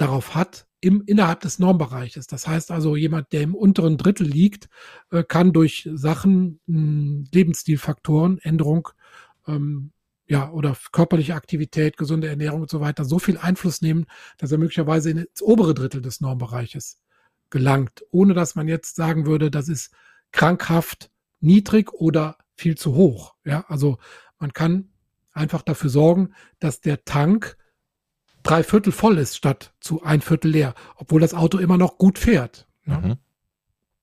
darauf 0.00 0.34
hat, 0.34 0.66
im, 0.80 1.02
innerhalb 1.06 1.40
des 1.40 1.58
Normbereiches. 1.58 2.26
Das 2.26 2.46
heißt 2.48 2.70
also, 2.70 2.96
jemand, 2.96 3.32
der 3.32 3.42
im 3.42 3.54
unteren 3.54 3.98
Drittel 3.98 4.26
liegt, 4.26 4.68
äh, 5.10 5.22
kann 5.22 5.52
durch 5.52 5.88
Sachen, 5.92 6.60
mh, 6.66 6.76
hm, 6.76 7.24
Lebensstilfaktoren, 7.32 8.38
Änderung, 8.38 8.88
ähm, 9.46 9.92
ja, 10.26 10.50
oder 10.50 10.76
körperliche 10.92 11.34
Aktivität, 11.34 11.96
gesunde 11.96 12.28
Ernährung 12.28 12.62
und 12.62 12.70
so 12.70 12.80
weiter, 12.80 13.04
so 13.04 13.18
viel 13.18 13.36
Einfluss 13.36 13.82
nehmen, 13.82 14.06
dass 14.38 14.52
er 14.52 14.58
möglicherweise 14.58 15.10
ins 15.10 15.42
obere 15.42 15.74
Drittel 15.74 16.02
des 16.02 16.20
Normbereiches 16.20 17.00
gelangt, 17.50 18.04
ohne 18.12 18.32
dass 18.32 18.54
man 18.54 18.68
jetzt 18.68 18.94
sagen 18.94 19.26
würde, 19.26 19.50
das 19.50 19.68
ist 19.68 19.92
krankhaft 20.30 21.10
niedrig 21.40 21.92
oder 21.92 22.38
viel 22.54 22.76
zu 22.76 22.94
hoch. 22.94 23.34
Ja, 23.44 23.64
also 23.68 23.98
man 24.38 24.52
kann 24.52 24.90
einfach 25.32 25.62
dafür 25.62 25.90
sorgen, 25.90 26.32
dass 26.60 26.80
der 26.80 27.04
Tank 27.04 27.56
drei 28.42 28.62
Viertel 28.62 28.92
voll 28.92 29.18
ist 29.18 29.36
statt 29.36 29.72
zu 29.80 30.02
ein 30.02 30.20
Viertel 30.20 30.50
leer, 30.50 30.74
obwohl 30.96 31.20
das 31.20 31.34
Auto 31.34 31.58
immer 31.58 31.78
noch 31.78 31.98
gut 31.98 32.18
fährt. 32.18 32.66
Ne? 32.84 32.98
Mhm. 32.98 33.16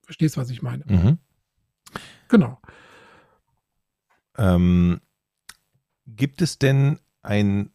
Verstehst, 0.03 0.37
was 0.37 0.49
ich 0.49 0.61
meine? 0.61 0.83
Mhm. 0.87 1.17
Genau. 2.29 2.59
Ähm, 4.37 5.01
gibt 6.05 6.41
es 6.41 6.59
denn 6.59 6.99
ein, 7.21 7.71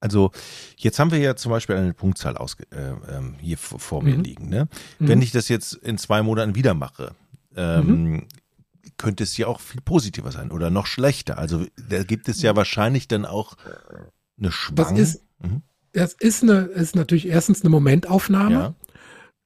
also 0.00 0.30
jetzt 0.76 0.98
haben 0.98 1.10
wir 1.10 1.18
ja 1.18 1.36
zum 1.36 1.50
Beispiel 1.50 1.76
eine 1.76 1.94
Punktzahl 1.94 2.36
aus, 2.36 2.56
äh, 2.70 2.92
ähm, 3.08 3.36
hier 3.40 3.58
vor 3.58 4.02
mir 4.02 4.16
mhm. 4.16 4.24
liegen. 4.24 4.48
Ne? 4.48 4.68
Mhm. 4.98 5.08
Wenn 5.08 5.22
ich 5.22 5.32
das 5.32 5.48
jetzt 5.48 5.74
in 5.74 5.98
zwei 5.98 6.22
Monaten 6.22 6.54
wieder 6.54 6.74
mache, 6.74 7.14
ähm, 7.54 7.86
mhm. 7.86 8.28
könnte 8.96 9.24
es 9.24 9.36
ja 9.36 9.46
auch 9.46 9.60
viel 9.60 9.80
positiver 9.80 10.32
sein 10.32 10.50
oder 10.50 10.70
noch 10.70 10.86
schlechter. 10.86 11.38
Also 11.38 11.64
da 11.88 12.02
gibt 12.02 12.28
es 12.28 12.42
ja 12.42 12.56
wahrscheinlich 12.56 13.08
dann 13.08 13.24
auch 13.24 13.56
eine 14.38 14.52
Schwang. 14.52 14.96
Das 14.96 14.98
ist, 14.98 15.24
mhm 15.38 15.62
das 15.92 16.14
ist 16.14 16.42
eine, 16.42 16.62
ist 16.62 16.96
natürlich 16.96 17.26
erstens 17.28 17.62
eine 17.62 17.70
Momentaufnahme. 17.70 18.54
Ja. 18.54 18.74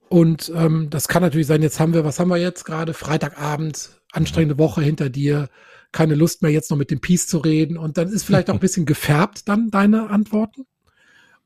Und 0.09 0.52
ähm, 0.54 0.90
das 0.90 1.09
kann 1.09 1.22
natürlich 1.22 1.46
sein, 1.46 1.62
jetzt 1.62 1.80
haben 1.80 1.94
wir, 1.94 2.04
was 2.04 2.20
haben 2.20 2.28
wir 2.28 2.37
jetzt 2.37 2.64
gerade? 2.64 2.94
Freitagabend, 2.94 4.00
anstrengende 4.12 4.59
Woche 4.59 4.83
hinter 4.83 5.11
dir, 5.11 5.48
keine 5.92 6.14
Lust 6.14 6.42
mehr 6.42 6.50
jetzt 6.50 6.70
noch 6.70 6.76
mit 6.76 6.90
dem 6.90 7.00
Peace 7.00 7.26
zu 7.26 7.38
reden. 7.38 7.78
Und 7.78 7.96
dann 7.98 8.09
ist 8.09 8.24
vielleicht 8.24 8.50
auch 8.50 8.54
ein 8.54 8.61
bisschen 8.61 8.87
gefärbt 8.87 9.48
dann 9.48 9.70
deine 9.70 10.11
Antworten. 10.11 10.66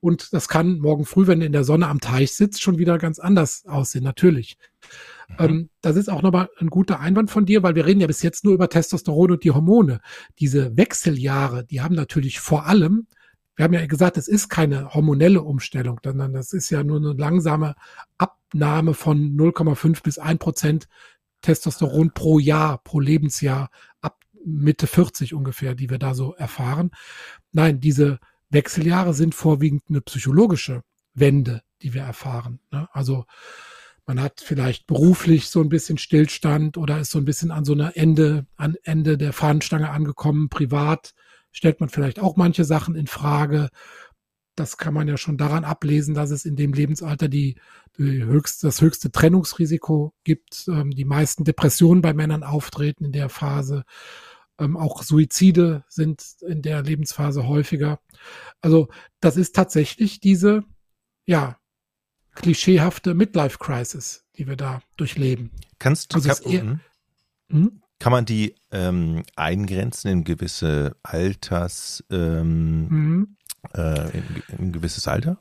Und 0.00 0.32
das 0.32 0.48
kann 0.48 0.78
morgen 0.78 1.04
früh, 1.04 1.26
wenn 1.26 1.40
du 1.40 1.46
in 1.46 1.52
der 1.52 1.64
Sonne 1.64 1.88
am 1.88 2.00
Teich 2.00 2.32
sitzt, 2.32 2.62
schon 2.62 2.78
wieder 2.78 2.98
ganz 2.98 3.18
anders 3.18 3.64
aussehen, 3.66 4.04
natürlich. 4.04 4.56
Mhm. 5.28 5.36
Ähm, 5.38 5.70
das 5.80 5.96
ist 5.96 6.08
auch 6.08 6.22
nochmal 6.22 6.48
ein 6.58 6.68
guter 6.68 7.00
Einwand 7.00 7.30
von 7.30 7.46
dir, 7.46 7.62
weil 7.62 7.74
wir 7.74 7.86
reden 7.86 8.00
ja 8.00 8.06
bis 8.06 8.22
jetzt 8.22 8.44
nur 8.44 8.54
über 8.54 8.68
Testosteron 8.68 9.32
und 9.32 9.44
die 9.44 9.50
Hormone. 9.50 10.00
Diese 10.38 10.76
Wechseljahre, 10.76 11.64
die 11.64 11.80
haben 11.80 11.94
natürlich 11.94 12.38
vor 12.38 12.66
allem 12.66 13.06
wir 13.58 13.64
haben 13.64 13.74
ja 13.74 13.84
gesagt, 13.86 14.16
es 14.16 14.28
ist 14.28 14.48
keine 14.50 14.94
hormonelle 14.94 15.42
Umstellung, 15.42 15.98
sondern 16.04 16.32
das 16.32 16.52
ist 16.52 16.70
ja 16.70 16.84
nur 16.84 16.98
eine 16.98 17.14
langsame 17.14 17.74
Abnahme 18.16 18.94
von 18.94 19.36
0,5 19.36 20.00
bis 20.04 20.18
1 20.20 20.38
Prozent 20.38 20.88
Testosteron 21.42 22.12
pro 22.14 22.38
Jahr, 22.38 22.78
pro 22.78 23.00
Lebensjahr 23.00 23.70
ab 24.00 24.20
Mitte 24.44 24.86
40 24.86 25.34
ungefähr, 25.34 25.74
die 25.74 25.90
wir 25.90 25.98
da 25.98 26.14
so 26.14 26.34
erfahren. 26.34 26.92
Nein, 27.50 27.80
diese 27.80 28.20
Wechseljahre 28.48 29.12
sind 29.12 29.34
vorwiegend 29.34 29.82
eine 29.88 30.02
psychologische 30.02 30.84
Wende, 31.14 31.62
die 31.82 31.94
wir 31.94 32.02
erfahren. 32.02 32.60
Ne? 32.70 32.88
Also 32.92 33.24
man 34.06 34.22
hat 34.22 34.40
vielleicht 34.40 34.86
beruflich 34.86 35.48
so 35.48 35.60
ein 35.60 35.68
bisschen 35.68 35.98
Stillstand 35.98 36.76
oder 36.76 37.00
ist 37.00 37.10
so 37.10 37.18
ein 37.18 37.24
bisschen 37.24 37.50
an 37.50 37.64
so 37.64 37.72
einer 37.72 37.96
Ende, 37.96 38.46
an 38.54 38.76
Ende 38.84 39.18
der 39.18 39.32
Fahnenstange 39.32 39.90
angekommen, 39.90 40.48
privat 40.48 41.12
stellt 41.52 41.80
man 41.80 41.88
vielleicht 41.88 42.20
auch 42.20 42.36
manche 42.36 42.64
Sachen 42.64 42.94
in 42.94 43.06
Frage. 43.06 43.68
Das 44.54 44.76
kann 44.76 44.94
man 44.94 45.06
ja 45.06 45.16
schon 45.16 45.38
daran 45.38 45.64
ablesen, 45.64 46.14
dass 46.14 46.30
es 46.30 46.44
in 46.44 46.56
dem 46.56 46.72
Lebensalter 46.72 47.28
die, 47.28 47.60
die 47.96 48.24
höchst, 48.24 48.64
das 48.64 48.80
höchste 48.80 49.12
Trennungsrisiko 49.12 50.14
gibt. 50.24 50.66
Ähm, 50.68 50.90
die 50.90 51.04
meisten 51.04 51.44
Depressionen 51.44 52.02
bei 52.02 52.12
Männern 52.12 52.42
auftreten 52.42 53.04
in 53.04 53.12
der 53.12 53.28
Phase. 53.28 53.84
Ähm, 54.58 54.76
auch 54.76 55.02
Suizide 55.02 55.84
sind 55.88 56.24
in 56.46 56.62
der 56.62 56.82
Lebensphase 56.82 57.46
häufiger. 57.46 58.00
Also 58.60 58.88
das 59.20 59.36
ist 59.36 59.54
tatsächlich 59.54 60.20
diese, 60.20 60.64
ja, 61.26 61.56
klischeehafte 62.34 63.14
Midlife 63.14 63.58
Crisis, 63.58 64.24
die 64.36 64.46
wir 64.46 64.56
da 64.56 64.80
durchleben. 64.96 65.50
Kannst 65.78 66.14
du, 66.14 66.16
also 66.16 66.50
kann, 66.50 66.80
hm? 67.50 67.82
Kann 67.98 68.12
man 68.12 68.24
die 68.24 68.54
ähm, 68.70 69.22
eingrenzen 69.34 70.08
in 70.08 70.24
gewisse 70.24 70.96
Alters, 71.02 72.04
ähm, 72.10 72.88
mhm. 72.88 73.36
äh, 73.74 74.16
in, 74.16 74.24
in 74.58 74.72
gewisses 74.72 75.08
Alter? 75.08 75.38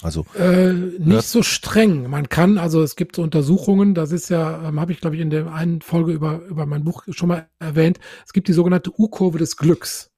Also 0.00 0.24
äh, 0.38 0.72
nicht 0.72 1.24
so 1.24 1.42
streng. 1.42 2.08
Man 2.08 2.28
kann, 2.28 2.56
also 2.56 2.82
es 2.82 2.94
gibt 2.94 3.16
so 3.16 3.22
Untersuchungen, 3.22 3.94
das 3.94 4.12
ist 4.12 4.28
ja, 4.28 4.68
ähm, 4.68 4.78
habe 4.78 4.92
ich 4.92 5.00
glaube 5.00 5.16
ich 5.16 5.22
in 5.22 5.30
der 5.30 5.52
einen 5.52 5.80
Folge 5.80 6.12
über 6.12 6.40
über 6.42 6.66
mein 6.66 6.84
Buch 6.84 7.02
schon 7.10 7.28
mal 7.28 7.48
erwähnt. 7.58 7.98
Es 8.24 8.32
gibt 8.32 8.46
die 8.46 8.52
sogenannte 8.52 8.92
U-Kurve 8.96 9.38
des 9.38 9.56
Glücks. 9.56 10.12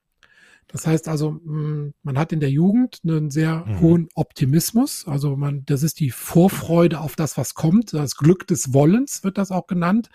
Das 0.72 0.86
heißt 0.86 1.08
also, 1.08 1.32
mm, 1.32 1.94
man 2.02 2.18
hat 2.18 2.32
in 2.32 2.40
der 2.40 2.50
Jugend 2.50 3.00
einen 3.04 3.30
sehr 3.30 3.64
mhm. 3.66 3.80
hohen 3.80 4.08
Optimismus. 4.14 5.06
Also 5.06 5.36
man, 5.36 5.64
das 5.66 5.82
ist 5.82 6.00
die 6.00 6.10
Vorfreude 6.10 7.00
auf 7.00 7.16
das, 7.16 7.36
was 7.36 7.54
kommt. 7.54 7.92
Das 7.92 8.16
Glück 8.16 8.46
des 8.46 8.72
Wollens 8.72 9.24
wird 9.24 9.38
das 9.38 9.50
auch 9.50 9.66
genannt. 9.66 10.08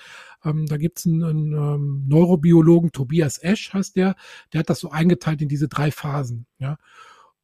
Ähm, 0.43 0.65
da 0.65 0.77
gibt 0.77 0.99
es 0.99 1.05
einen, 1.05 1.23
einen 1.23 1.53
ähm, 1.53 2.05
Neurobiologen, 2.07 2.91
Tobias 2.91 3.37
Esch 3.37 3.73
heißt 3.73 3.95
der, 3.95 4.15
der 4.53 4.59
hat 4.59 4.69
das 4.69 4.79
so 4.79 4.91
eingeteilt 4.91 5.41
in 5.41 5.49
diese 5.49 5.67
drei 5.67 5.91
Phasen. 5.91 6.45
Ja. 6.59 6.77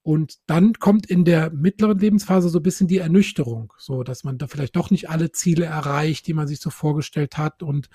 Und 0.03 0.39
dann 0.47 0.73
kommt 0.73 1.05
in 1.05 1.25
der 1.25 1.51
mittleren 1.51 1.99
Lebensphase 1.99 2.49
so 2.49 2.59
ein 2.59 2.63
bisschen 2.63 2.87
die 2.87 2.97
Ernüchterung, 2.97 3.73
so 3.77 4.03
dass 4.03 4.23
man 4.23 4.39
da 4.39 4.47
vielleicht 4.47 4.75
doch 4.75 4.89
nicht 4.89 5.09
alle 5.09 5.31
Ziele 5.31 5.65
erreicht, 5.65 6.25
die 6.25 6.33
man 6.33 6.47
sich 6.47 6.59
so 6.59 6.71
vorgestellt 6.71 7.37
hat 7.37 7.61
und 7.61 7.87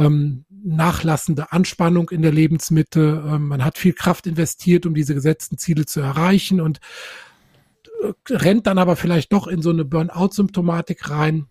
ähm, 0.00 0.44
nachlassende 0.50 1.52
Anspannung 1.52 2.10
in 2.10 2.22
der 2.22 2.32
Lebensmitte. 2.32 3.24
Ähm, 3.26 3.48
man 3.48 3.64
hat 3.64 3.78
viel 3.78 3.92
Kraft 3.92 4.26
investiert, 4.26 4.86
um 4.86 4.94
diese 4.94 5.14
gesetzten 5.14 5.58
Ziele 5.58 5.86
zu 5.86 6.00
erreichen 6.00 6.60
und 6.60 6.80
äh, 8.02 8.12
rennt 8.30 8.66
dann 8.66 8.78
aber 8.78 8.96
vielleicht 8.96 9.32
doch 9.32 9.46
in 9.46 9.62
so 9.62 9.70
eine 9.70 9.84
Burnout-Symptomatik 9.84 11.10
rein. 11.10 11.46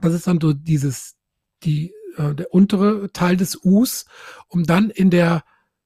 Das 0.00 0.14
ist 0.14 0.26
dann 0.26 0.40
so 0.40 0.52
dieses, 0.52 1.16
die, 1.62 1.92
äh, 2.16 2.34
der 2.34 2.52
untere 2.52 3.10
Teil 3.12 3.36
des 3.36 3.64
Us, 3.64 4.06
um 4.48 4.64
dann 4.64 4.90
in 4.90 5.10
der 5.10 5.44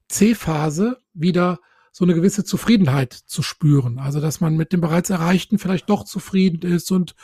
C-Phase 0.08 0.98
wieder 1.14 1.58
so 1.92 2.04
eine 2.04 2.14
gewisse 2.14 2.44
Zufriedenheit 2.44 3.12
zu 3.12 3.42
spüren. 3.42 3.98
Also 3.98 4.20
dass 4.20 4.40
man 4.40 4.56
mit 4.56 4.72
dem 4.72 4.80
bereits 4.80 5.10
Erreichten 5.10 5.58
vielleicht 5.58 5.88
doch 5.88 6.04
zufrieden 6.04 6.62
ist 6.62 6.92
und 6.92 7.14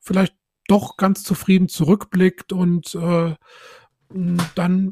vielleicht 0.00 0.34
doch 0.68 0.96
ganz 0.96 1.22
zufrieden 1.22 1.68
zurückblickt 1.68 2.52
und 2.52 2.94
äh, 2.96 3.34
dann 4.54 4.90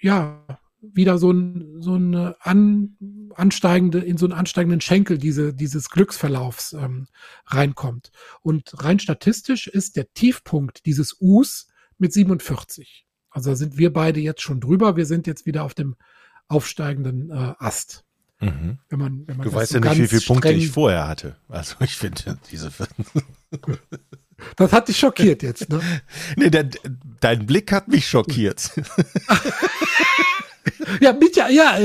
ja 0.00 0.44
wieder 0.80 1.18
so 1.18 1.30
ein 1.30 1.80
so 1.80 1.94
eine 1.94 2.36
an, 2.40 2.96
ansteigende 3.34 4.00
in 4.00 4.16
so 4.16 4.26
einen 4.26 4.32
ansteigenden 4.32 4.80
Schenkel 4.80 5.18
diese 5.18 5.54
dieses 5.54 5.90
Glücksverlaufs 5.90 6.72
ähm, 6.72 7.06
reinkommt. 7.46 8.10
Und 8.42 8.72
rein 8.82 8.98
statistisch 8.98 9.68
ist 9.68 9.96
der 9.96 10.12
Tiefpunkt 10.12 10.84
dieses 10.86 11.16
Us 11.20 11.68
mit 11.98 12.12
47 12.12 13.06
also 13.32 13.50
da 13.50 13.56
sind 13.56 13.78
wir 13.78 13.92
beide 13.92 14.20
jetzt 14.20 14.42
schon 14.42 14.60
drüber. 14.60 14.96
Wir 14.96 15.06
sind 15.06 15.26
jetzt 15.26 15.46
wieder 15.46 15.64
auf 15.64 15.74
dem 15.74 15.96
aufsteigenden 16.48 17.30
äh, 17.30 17.54
Ast. 17.58 18.04
Mhm. 18.40 18.78
wenn 18.88 18.98
man, 18.98 19.26
wenn 19.28 19.36
man 19.36 19.46
du 19.46 19.54
weißt 19.54 19.70
so 19.70 19.78
ja 19.78 19.88
nicht 19.88 20.00
wie 20.00 20.08
viele 20.08 20.22
Punkte 20.22 20.50
ich 20.50 20.68
vorher 20.68 21.06
hatte. 21.06 21.36
Also 21.48 21.76
ich 21.80 21.96
finde 21.96 22.38
diese 22.50 22.72
Das 24.56 24.72
hat 24.72 24.88
dich 24.88 24.98
schockiert 24.98 25.44
jetzt, 25.44 25.68
ne? 25.68 25.80
nee, 26.36 26.50
der, 26.50 26.68
dein 27.22 27.46
Blick 27.46 27.72
hat 27.72 27.88
mich 27.88 28.06
schockiert. 28.06 28.70
ja, 31.00 31.12
mich 31.12 31.34
ja, 31.36 31.48
ja, 31.48 31.78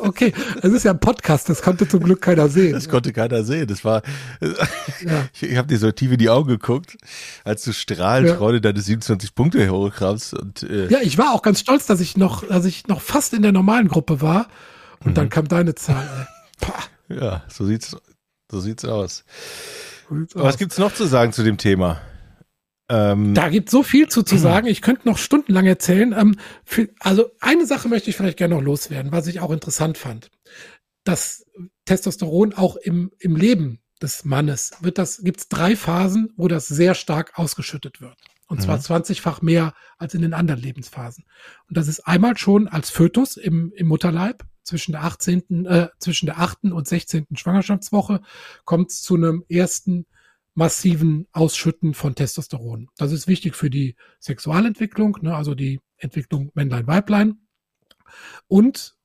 okay. 0.00 0.32
Es 0.62 0.72
ist 0.72 0.84
ja 0.84 0.92
ein 0.92 1.00
Podcast, 1.00 1.48
das 1.48 1.62
konnte 1.62 1.86
zum 1.86 2.02
Glück 2.02 2.22
keiner 2.22 2.48
sehen. 2.48 2.72
Das 2.72 2.88
konnte 2.88 3.12
keiner 3.12 3.44
sehen. 3.44 3.66
Das 3.66 3.84
war, 3.84 4.02
ja. 4.40 5.28
ich, 5.34 5.42
ich 5.44 5.56
habe 5.56 5.68
dir 5.68 5.78
so 5.78 5.90
tief 5.92 6.12
in 6.12 6.18
die 6.18 6.30
Augen 6.30 6.48
geguckt, 6.48 6.96
als 7.44 7.62
du 7.64 7.72
strahlend 7.72 8.30
ja. 8.30 8.36
Freude 8.36 8.60
deine 8.60 8.80
27 8.80 9.34
Punkte 9.34 9.68
hochkramst. 9.68 10.34
Und, 10.34 10.62
äh, 10.64 10.88
ja, 10.88 10.98
ich 11.02 11.18
war 11.18 11.32
auch 11.32 11.42
ganz 11.42 11.60
stolz, 11.60 11.86
dass 11.86 12.00
ich 12.00 12.16
noch, 12.16 12.46
dass 12.46 12.64
ich 12.64 12.86
noch 12.88 13.00
fast 13.00 13.34
in 13.34 13.42
der 13.42 13.52
normalen 13.52 13.88
Gruppe 13.88 14.20
war. 14.20 14.48
Und 15.00 15.10
mhm. 15.10 15.14
dann 15.14 15.28
kam 15.28 15.48
deine 15.48 15.74
Zahl. 15.74 16.28
Ja, 17.08 17.42
so 17.48 17.66
sieht's, 17.66 17.96
so 18.50 18.60
sieht's 18.60 18.84
aus. 18.84 19.24
Was 20.34 20.58
gibt's 20.58 20.78
noch 20.78 20.94
zu 20.94 21.06
sagen 21.06 21.32
zu 21.32 21.42
dem 21.42 21.58
Thema? 21.58 22.00
Ähm, 22.88 23.34
da 23.34 23.48
gibt 23.48 23.70
so 23.70 23.82
viel 23.82 24.08
zu, 24.08 24.22
zu 24.22 24.36
sagen. 24.36 24.66
Ich 24.66 24.82
könnte 24.82 25.08
noch 25.08 25.18
stundenlang 25.18 25.66
erzählen. 25.66 26.12
Ähm, 26.12 26.36
für, 26.64 26.88
also 27.00 27.30
eine 27.40 27.66
Sache 27.66 27.88
möchte 27.88 28.10
ich 28.10 28.16
vielleicht 28.16 28.36
gerne 28.36 28.54
noch 28.54 28.62
loswerden, 28.62 29.12
was 29.12 29.26
ich 29.26 29.40
auch 29.40 29.50
interessant 29.50 29.96
fand. 29.96 30.30
Das 31.04 31.46
Testosteron 31.86 32.52
auch 32.52 32.76
im, 32.76 33.10
im 33.18 33.36
Leben 33.36 33.80
des 34.02 34.24
Mannes 34.24 34.72
wird 34.80 34.98
das, 34.98 35.22
gibt's 35.22 35.48
drei 35.48 35.76
Phasen, 35.76 36.32
wo 36.36 36.48
das 36.48 36.68
sehr 36.68 36.94
stark 36.94 37.38
ausgeschüttet 37.38 38.00
wird. 38.00 38.16
Und 38.46 38.60
zwar 38.60 38.76
mhm. 38.76 38.82
20-fach 38.82 39.40
mehr 39.40 39.74
als 39.96 40.14
in 40.14 40.20
den 40.20 40.34
anderen 40.34 40.60
Lebensphasen. 40.60 41.24
Und 41.68 41.76
das 41.76 41.88
ist 41.88 42.00
einmal 42.00 42.36
schon 42.36 42.68
als 42.68 42.90
Fötus 42.90 43.38
im, 43.38 43.72
im 43.74 43.86
Mutterleib 43.86 44.44
zwischen 44.62 44.92
der 44.92 45.04
18., 45.04 45.66
äh, 45.66 45.88
zwischen 45.98 46.26
der 46.26 46.38
8. 46.38 46.64
und 46.64 46.86
16. 46.86 47.26
Schwangerschaftswoche 47.34 48.20
kommt 48.64 48.90
es 48.90 49.02
zu 49.02 49.14
einem 49.14 49.44
ersten 49.48 50.06
massiven 50.54 51.26
Ausschütten 51.32 51.94
von 51.94 52.14
Testosteron. 52.14 52.88
Das 52.96 53.12
ist 53.12 53.26
wichtig 53.26 53.56
für 53.56 53.70
die 53.70 53.96
Sexualentwicklung, 54.20 55.18
ne, 55.22 55.34
also 55.34 55.54
die 55.54 55.80
Entwicklung 55.96 56.50
Männlein-Weiblein. 56.54 57.38
Und 58.46 58.96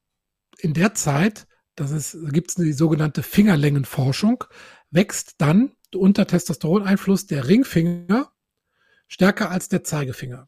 in 0.60 0.74
der 0.74 0.94
Zeit, 0.94 1.48
das 1.76 2.18
gibt 2.32 2.50
es 2.50 2.56
die 2.56 2.74
sogenannte 2.74 3.24
Fingerlängenforschung, 3.24 4.44
wächst 4.92 5.36
dann 5.40 5.72
unter 5.96 6.28
Testosteroneinfluss 6.28 7.26
der 7.26 7.48
Ringfinger 7.48 8.32
stärker 9.08 9.50
als 9.50 9.70
der 9.70 9.84
Zeigefinger. 9.84 10.48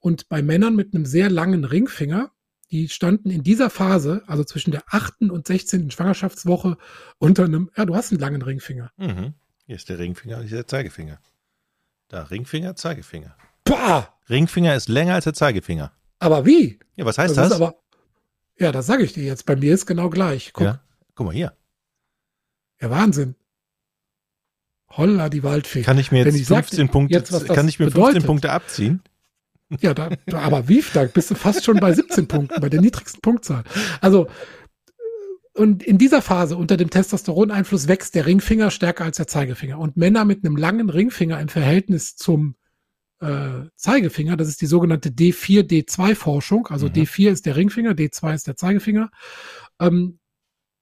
Und 0.00 0.28
bei 0.28 0.42
Männern 0.42 0.74
mit 0.74 0.94
einem 0.94 1.06
sehr 1.06 1.30
langen 1.30 1.64
Ringfinger 1.64 2.32
die 2.70 2.88
standen 2.88 3.30
in 3.30 3.42
dieser 3.42 3.70
Phase, 3.70 4.22
also 4.26 4.44
zwischen 4.44 4.70
der 4.70 4.82
achten 4.88 5.30
und 5.30 5.46
sechzehnten 5.46 5.90
Schwangerschaftswoche, 5.90 6.76
unter 7.18 7.44
einem, 7.44 7.70
ja, 7.76 7.86
du 7.86 7.94
hast 7.96 8.12
einen 8.12 8.20
langen 8.20 8.42
Ringfinger. 8.42 8.92
Mhm. 8.96 9.34
Hier 9.68 9.76
ist 9.76 9.90
der 9.90 9.98
Ringfinger, 9.98 10.38
hier 10.38 10.44
ist 10.44 10.52
der 10.52 10.66
Zeigefinger. 10.66 11.18
Da, 12.08 12.22
Ringfinger, 12.22 12.74
Zeigefinger. 12.74 13.36
Pah! 13.64 14.14
Ringfinger 14.30 14.74
ist 14.74 14.88
länger 14.88 15.12
als 15.12 15.24
der 15.24 15.34
Zeigefinger. 15.34 15.92
Aber 16.20 16.46
wie? 16.46 16.78
Ja, 16.96 17.04
was 17.04 17.18
heißt 17.18 17.36
das? 17.36 17.50
das? 17.50 17.60
Aber, 17.60 17.74
ja, 18.58 18.72
das 18.72 18.86
sage 18.86 19.02
ich 19.02 19.12
dir 19.12 19.24
jetzt. 19.24 19.44
Bei 19.44 19.56
mir 19.56 19.74
ist 19.74 19.84
genau 19.84 20.08
gleich. 20.08 20.54
Guck. 20.54 20.64
Ja. 20.64 20.80
Guck 21.14 21.26
mal 21.26 21.34
hier. 21.34 21.52
Ja, 22.80 22.88
Wahnsinn. 22.88 23.34
Holla, 24.88 25.28
die 25.28 25.42
Waldfee. 25.42 25.82
Kann 25.82 25.98
ich 25.98 26.12
mir 26.12 26.24
jetzt, 26.24 26.34
ich 26.34 26.46
15 26.46 26.86
sag, 26.86 26.90
Punkte, 26.90 27.14
jetzt, 27.18 27.30
kann 27.48 27.68
ich 27.68 27.78
mir 27.78 27.90
15 27.90 27.92
bedeutet. 27.92 28.26
Punkte 28.26 28.52
abziehen? 28.52 29.02
Ja, 29.80 29.92
da, 29.92 30.08
da, 30.24 30.38
aber 30.38 30.66
wie? 30.66 30.82
Da 30.94 31.04
bist 31.04 31.30
du 31.30 31.34
fast 31.34 31.66
schon 31.66 31.78
bei 31.78 31.92
17 31.92 32.26
Punkten, 32.26 32.58
bei 32.58 32.70
der 32.70 32.80
niedrigsten 32.80 33.20
Punktzahl. 33.20 33.64
Also, 34.00 34.28
und 35.58 35.82
in 35.82 35.98
dieser 35.98 36.22
Phase 36.22 36.56
unter 36.56 36.76
dem 36.76 36.90
Testosteroneinfluss 36.90 37.88
wächst 37.88 38.14
der 38.14 38.26
Ringfinger 38.26 38.70
stärker 38.70 39.04
als 39.04 39.16
der 39.16 39.26
Zeigefinger. 39.26 39.78
Und 39.78 39.96
Männer 39.96 40.24
mit 40.24 40.44
einem 40.44 40.56
langen 40.56 40.90
Ringfinger 40.90 41.40
im 41.40 41.48
Verhältnis 41.48 42.16
zum 42.16 42.56
äh, 43.20 43.64
Zeigefinger, 43.74 44.36
das 44.36 44.48
ist 44.48 44.60
die 44.60 44.66
sogenannte 44.66 45.10
D4-D2-Forschung, 45.10 46.68
also 46.68 46.86
mhm. 46.86 46.92
D4 46.92 47.30
ist 47.30 47.46
der 47.46 47.56
Ringfinger, 47.56 47.92
D2 47.92 48.34
ist 48.34 48.46
der 48.46 48.56
Zeigefinger, 48.56 49.10
ähm, 49.80 50.20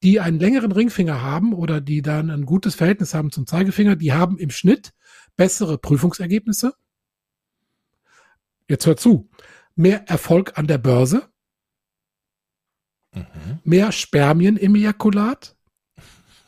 die 0.02 0.20
einen 0.20 0.38
längeren 0.38 0.72
Ringfinger 0.72 1.22
haben 1.22 1.54
oder 1.54 1.80
die 1.80 2.02
dann 2.02 2.30
ein 2.30 2.44
gutes 2.44 2.74
Verhältnis 2.74 3.14
haben 3.14 3.32
zum 3.32 3.46
Zeigefinger, 3.46 3.96
die 3.96 4.12
haben 4.12 4.38
im 4.38 4.50
Schnitt 4.50 4.92
bessere 5.36 5.78
Prüfungsergebnisse 5.78 6.74
jetzt 8.68 8.86
hör 8.86 8.96
zu, 8.96 9.30
mehr 9.74 10.08
Erfolg 10.08 10.58
an 10.58 10.66
der 10.66 10.78
Börse, 10.78 11.28
mhm. 13.16 13.58
mehr 13.64 13.92
Spermien 13.92 14.56
im 14.56 14.74
Ejakulat 14.74 15.56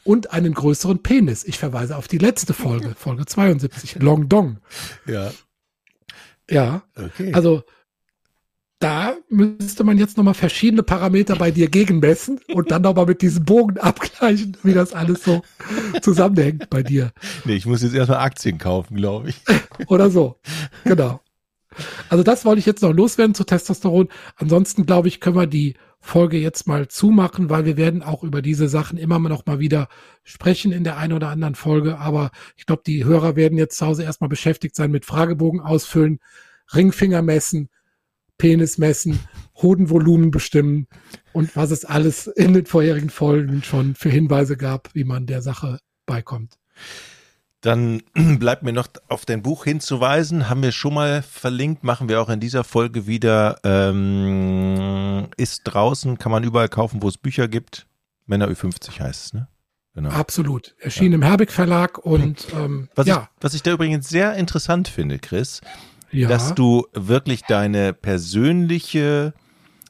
und 0.04 0.32
einen 0.32 0.54
größeren 0.54 1.02
Penis. 1.02 1.44
Ich 1.44 1.58
verweise 1.58 1.96
auf 1.96 2.08
die 2.08 2.18
letzte 2.18 2.54
Folge, 2.54 2.94
Folge 2.98 3.26
72, 3.26 3.96
Long 4.00 4.28
Dong. 4.28 4.58
Ja. 5.06 5.32
Ja. 6.50 6.82
Okay. 6.96 7.34
Also 7.34 7.62
da 8.80 9.16
müsste 9.28 9.82
man 9.82 9.98
jetzt 9.98 10.16
nochmal 10.16 10.34
verschiedene 10.34 10.82
Parameter 10.82 11.34
bei 11.36 11.50
dir 11.50 11.68
gegenmessen 11.68 12.40
und 12.54 12.70
dann 12.70 12.82
nochmal 12.82 13.06
mit 13.06 13.22
diesem 13.22 13.44
Bogen 13.44 13.76
abgleichen, 13.78 14.56
wie 14.62 14.72
das 14.72 14.92
alles 14.92 15.24
so 15.24 15.42
zusammenhängt 16.00 16.70
bei 16.70 16.82
dir. 16.82 17.12
Nee, 17.44 17.56
ich 17.56 17.66
muss 17.66 17.82
jetzt 17.82 17.94
erstmal 17.94 18.20
Aktien 18.20 18.58
kaufen, 18.58 18.96
glaube 18.96 19.30
ich. 19.30 19.40
Oder 19.88 20.10
so. 20.10 20.38
Genau. 20.84 21.20
Also 22.08 22.24
das 22.24 22.44
wollte 22.44 22.60
ich 22.60 22.66
jetzt 22.66 22.82
noch 22.82 22.92
loswerden 22.92 23.34
zu 23.34 23.44
Testosteron. 23.44 24.08
Ansonsten 24.36 24.86
glaube 24.86 25.08
ich, 25.08 25.20
können 25.20 25.36
wir 25.36 25.46
die 25.46 25.74
Folge 26.00 26.38
jetzt 26.38 26.66
mal 26.66 26.88
zumachen, 26.88 27.50
weil 27.50 27.64
wir 27.64 27.76
werden 27.76 28.02
auch 28.02 28.22
über 28.22 28.40
diese 28.40 28.68
Sachen 28.68 28.98
immer 28.98 29.18
noch 29.18 29.46
mal 29.46 29.58
wieder 29.58 29.88
sprechen 30.22 30.72
in 30.72 30.84
der 30.84 30.96
einen 30.96 31.12
oder 31.12 31.28
anderen 31.28 31.54
Folge. 31.54 31.98
Aber 31.98 32.30
ich 32.56 32.66
glaube, 32.66 32.82
die 32.86 33.04
Hörer 33.04 33.36
werden 33.36 33.58
jetzt 33.58 33.78
zu 33.78 33.86
Hause 33.86 34.04
erstmal 34.04 34.28
beschäftigt 34.28 34.76
sein 34.76 34.90
mit 34.90 35.04
Fragebogen 35.04 35.60
ausfüllen, 35.60 36.20
Ringfinger 36.74 37.22
messen, 37.22 37.68
Penis 38.38 38.78
messen, 38.78 39.18
Hodenvolumen 39.56 40.30
bestimmen 40.30 40.86
und 41.32 41.56
was 41.56 41.72
es 41.72 41.84
alles 41.84 42.28
in 42.28 42.54
den 42.54 42.66
vorherigen 42.66 43.10
Folgen 43.10 43.62
schon 43.62 43.94
für 43.94 44.10
Hinweise 44.10 44.56
gab, 44.56 44.94
wie 44.94 45.04
man 45.04 45.26
der 45.26 45.42
Sache 45.42 45.80
beikommt. 46.06 46.54
Dann 47.60 48.02
bleibt 48.38 48.62
mir 48.62 48.72
noch 48.72 48.88
auf 49.08 49.26
dein 49.26 49.42
Buch 49.42 49.64
hinzuweisen, 49.64 50.48
haben 50.48 50.62
wir 50.62 50.72
schon 50.72 50.94
mal 50.94 51.22
verlinkt, 51.22 51.84
machen 51.84 52.08
wir 52.08 52.20
auch 52.20 52.28
in 52.28 52.40
dieser 52.40 52.64
Folge 52.64 53.06
wieder. 53.06 53.58
Ähm, 53.64 55.28
ist 55.36 55.62
draußen, 55.64 56.18
kann 56.18 56.32
man 56.32 56.44
überall 56.44 56.68
kaufen, 56.68 57.02
wo 57.02 57.08
es 57.08 57.18
Bücher 57.18 57.48
gibt. 57.48 57.86
Männer 58.26 58.48
Ü50 58.48 59.00
heißt 59.00 59.26
es, 59.26 59.32
ne? 59.32 59.48
Genau. 59.94 60.10
Absolut. 60.10 60.76
Erschien 60.78 61.10
ja. 61.10 61.16
im 61.16 61.22
Herbig 61.22 61.50
Verlag 61.50 61.98
und 61.98 62.46
ähm, 62.54 62.88
was 62.94 63.06
ja. 63.08 63.28
Ich, 63.36 63.42
was 63.42 63.54
ich 63.54 63.64
da 63.64 63.72
übrigens 63.72 64.08
sehr 64.08 64.34
interessant 64.34 64.86
finde, 64.86 65.18
Chris, 65.18 65.60
ja. 66.12 66.28
dass 66.28 66.54
du 66.54 66.86
wirklich 66.92 67.42
deine 67.42 67.94
persönliche 67.94 69.34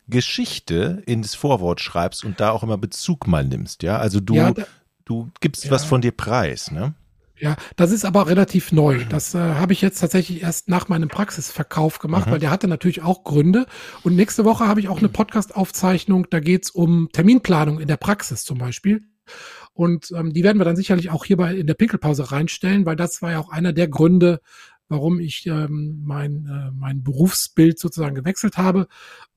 Geschichte 0.09 1.03
ins 1.05 1.35
Vorwort 1.35 1.83
schreibst 1.83 2.25
und 2.25 2.41
da 2.41 2.53
auch 2.53 2.63
immer 2.63 2.79
Bezug 2.79 3.27
mal 3.27 3.45
nimmst, 3.45 3.83
ja? 3.83 3.99
Also 3.99 4.21
du, 4.21 4.35
ja, 4.37 4.53
da, 4.53 4.65
du 5.05 5.29
gibst 5.41 5.71
was 5.71 5.85
von 5.85 6.01
dir 6.01 6.13
preis, 6.13 6.71
ne? 6.71 6.95
Ja, 7.41 7.57
das 7.77 7.93
ist 7.93 8.05
aber 8.05 8.27
relativ 8.27 8.73
neu. 8.73 9.05
Das 9.09 9.35
äh, 9.35 9.39
habe 9.39 9.73
ich 9.73 9.81
jetzt 9.81 10.01
tatsächlich 10.01 10.43
erst 10.43 10.69
nach 10.69 10.89
meinem 10.89 11.09
Praxisverkauf 11.09 11.99
gemacht, 11.99 12.27
mhm. 12.27 12.33
weil 12.33 12.39
der 12.41 12.51
hatte 12.51 12.69
natürlich 12.69 13.03
auch 13.03 13.25
Gründe. 13.25 13.67
Und 14.03 14.17
nächste 14.17 14.45
Woche 14.45 14.67
habe 14.67 14.81
ich 14.81 14.89
auch 14.89 14.99
eine 14.99 15.09
Podcast-Aufzeichnung, 15.09 16.27
da 16.31 16.41
geht's 16.41 16.71
um 16.71 17.09
Terminplanung 17.13 17.81
in 17.81 17.89
der 17.89 17.97
Praxis 17.97 18.45
zum 18.45 18.59
Beispiel. 18.59 19.03
Und 19.73 20.11
ähm, 20.17 20.33
die 20.33 20.43
werden 20.43 20.59
wir 20.59 20.65
dann 20.65 20.75
sicherlich 20.75 21.11
auch 21.11 21.25
hierbei 21.25 21.55
in 21.55 21.69
der 21.69 21.75
Pinkelpause 21.75 22.33
reinstellen, 22.33 22.85
weil 22.85 22.97
das 22.97 23.23
war 23.23 23.31
ja 23.31 23.39
auch 23.39 23.51
einer 23.51 23.73
der 23.73 23.87
Gründe, 23.87 24.41
warum 24.89 25.21
ich 25.21 25.47
ähm, 25.47 26.03
mein, 26.05 26.47
äh, 26.47 26.71
mein 26.73 27.03
Berufsbild 27.03 27.79
sozusagen 27.79 28.15
gewechselt 28.15 28.57
habe. 28.57 28.89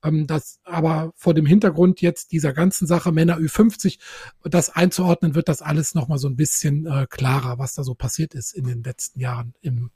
Ähm, 0.03 0.27
das 0.27 0.59
aber 0.63 1.13
vor 1.15 1.33
dem 1.33 1.45
Hintergrund 1.45 2.01
jetzt 2.01 2.31
dieser 2.31 2.53
ganzen 2.53 2.87
Sache 2.87 3.11
Männer 3.11 3.37
Ü50, 3.37 3.99
das 4.43 4.69
einzuordnen, 4.69 5.35
wird 5.35 5.49
das 5.49 5.61
alles 5.61 5.93
nochmal 5.95 6.17
so 6.17 6.27
ein 6.27 6.35
bisschen 6.35 6.85
äh, 6.85 7.07
klarer, 7.09 7.59
was 7.59 7.73
da 7.73 7.83
so 7.83 7.93
passiert 7.93 8.33
ist 8.33 8.53
in 8.53 8.65
den 8.65 8.83
letzten 8.83 9.19
Jahren 9.19 9.53
im 9.61 9.91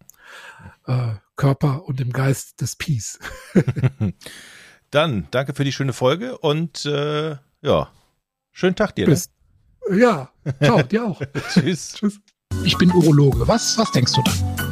äh, 0.85 1.13
Körper 1.35 1.85
und 1.85 1.99
im 2.01 2.11
Geist 2.11 2.61
des 2.61 2.75
Peace. 2.75 3.19
Dann 4.91 5.27
danke 5.31 5.53
für 5.53 5.63
die 5.63 5.71
schöne 5.71 5.93
Folge 5.93 6.37
und 6.37 6.85
äh, 6.85 7.35
ja, 7.61 7.91
Schönen 8.57 8.75
Tag 8.75 8.95
dir. 8.95 9.05
Ne? 9.05 9.11
Bist. 9.11 9.31
Ne? 9.89 9.99
Ja, 9.99 10.29
ciao, 10.61 10.81
dir 10.81 11.05
auch. 11.05 11.21
Tschüss. 11.53 11.91
Tschüss. 11.91 12.21
Ich 12.63 12.77
bin 12.77 12.89
Urologe. 12.89 13.45
Was, 13.49 13.77
was 13.77 13.91
denkst 13.91 14.13
du 14.13 14.21
da? 14.21 14.54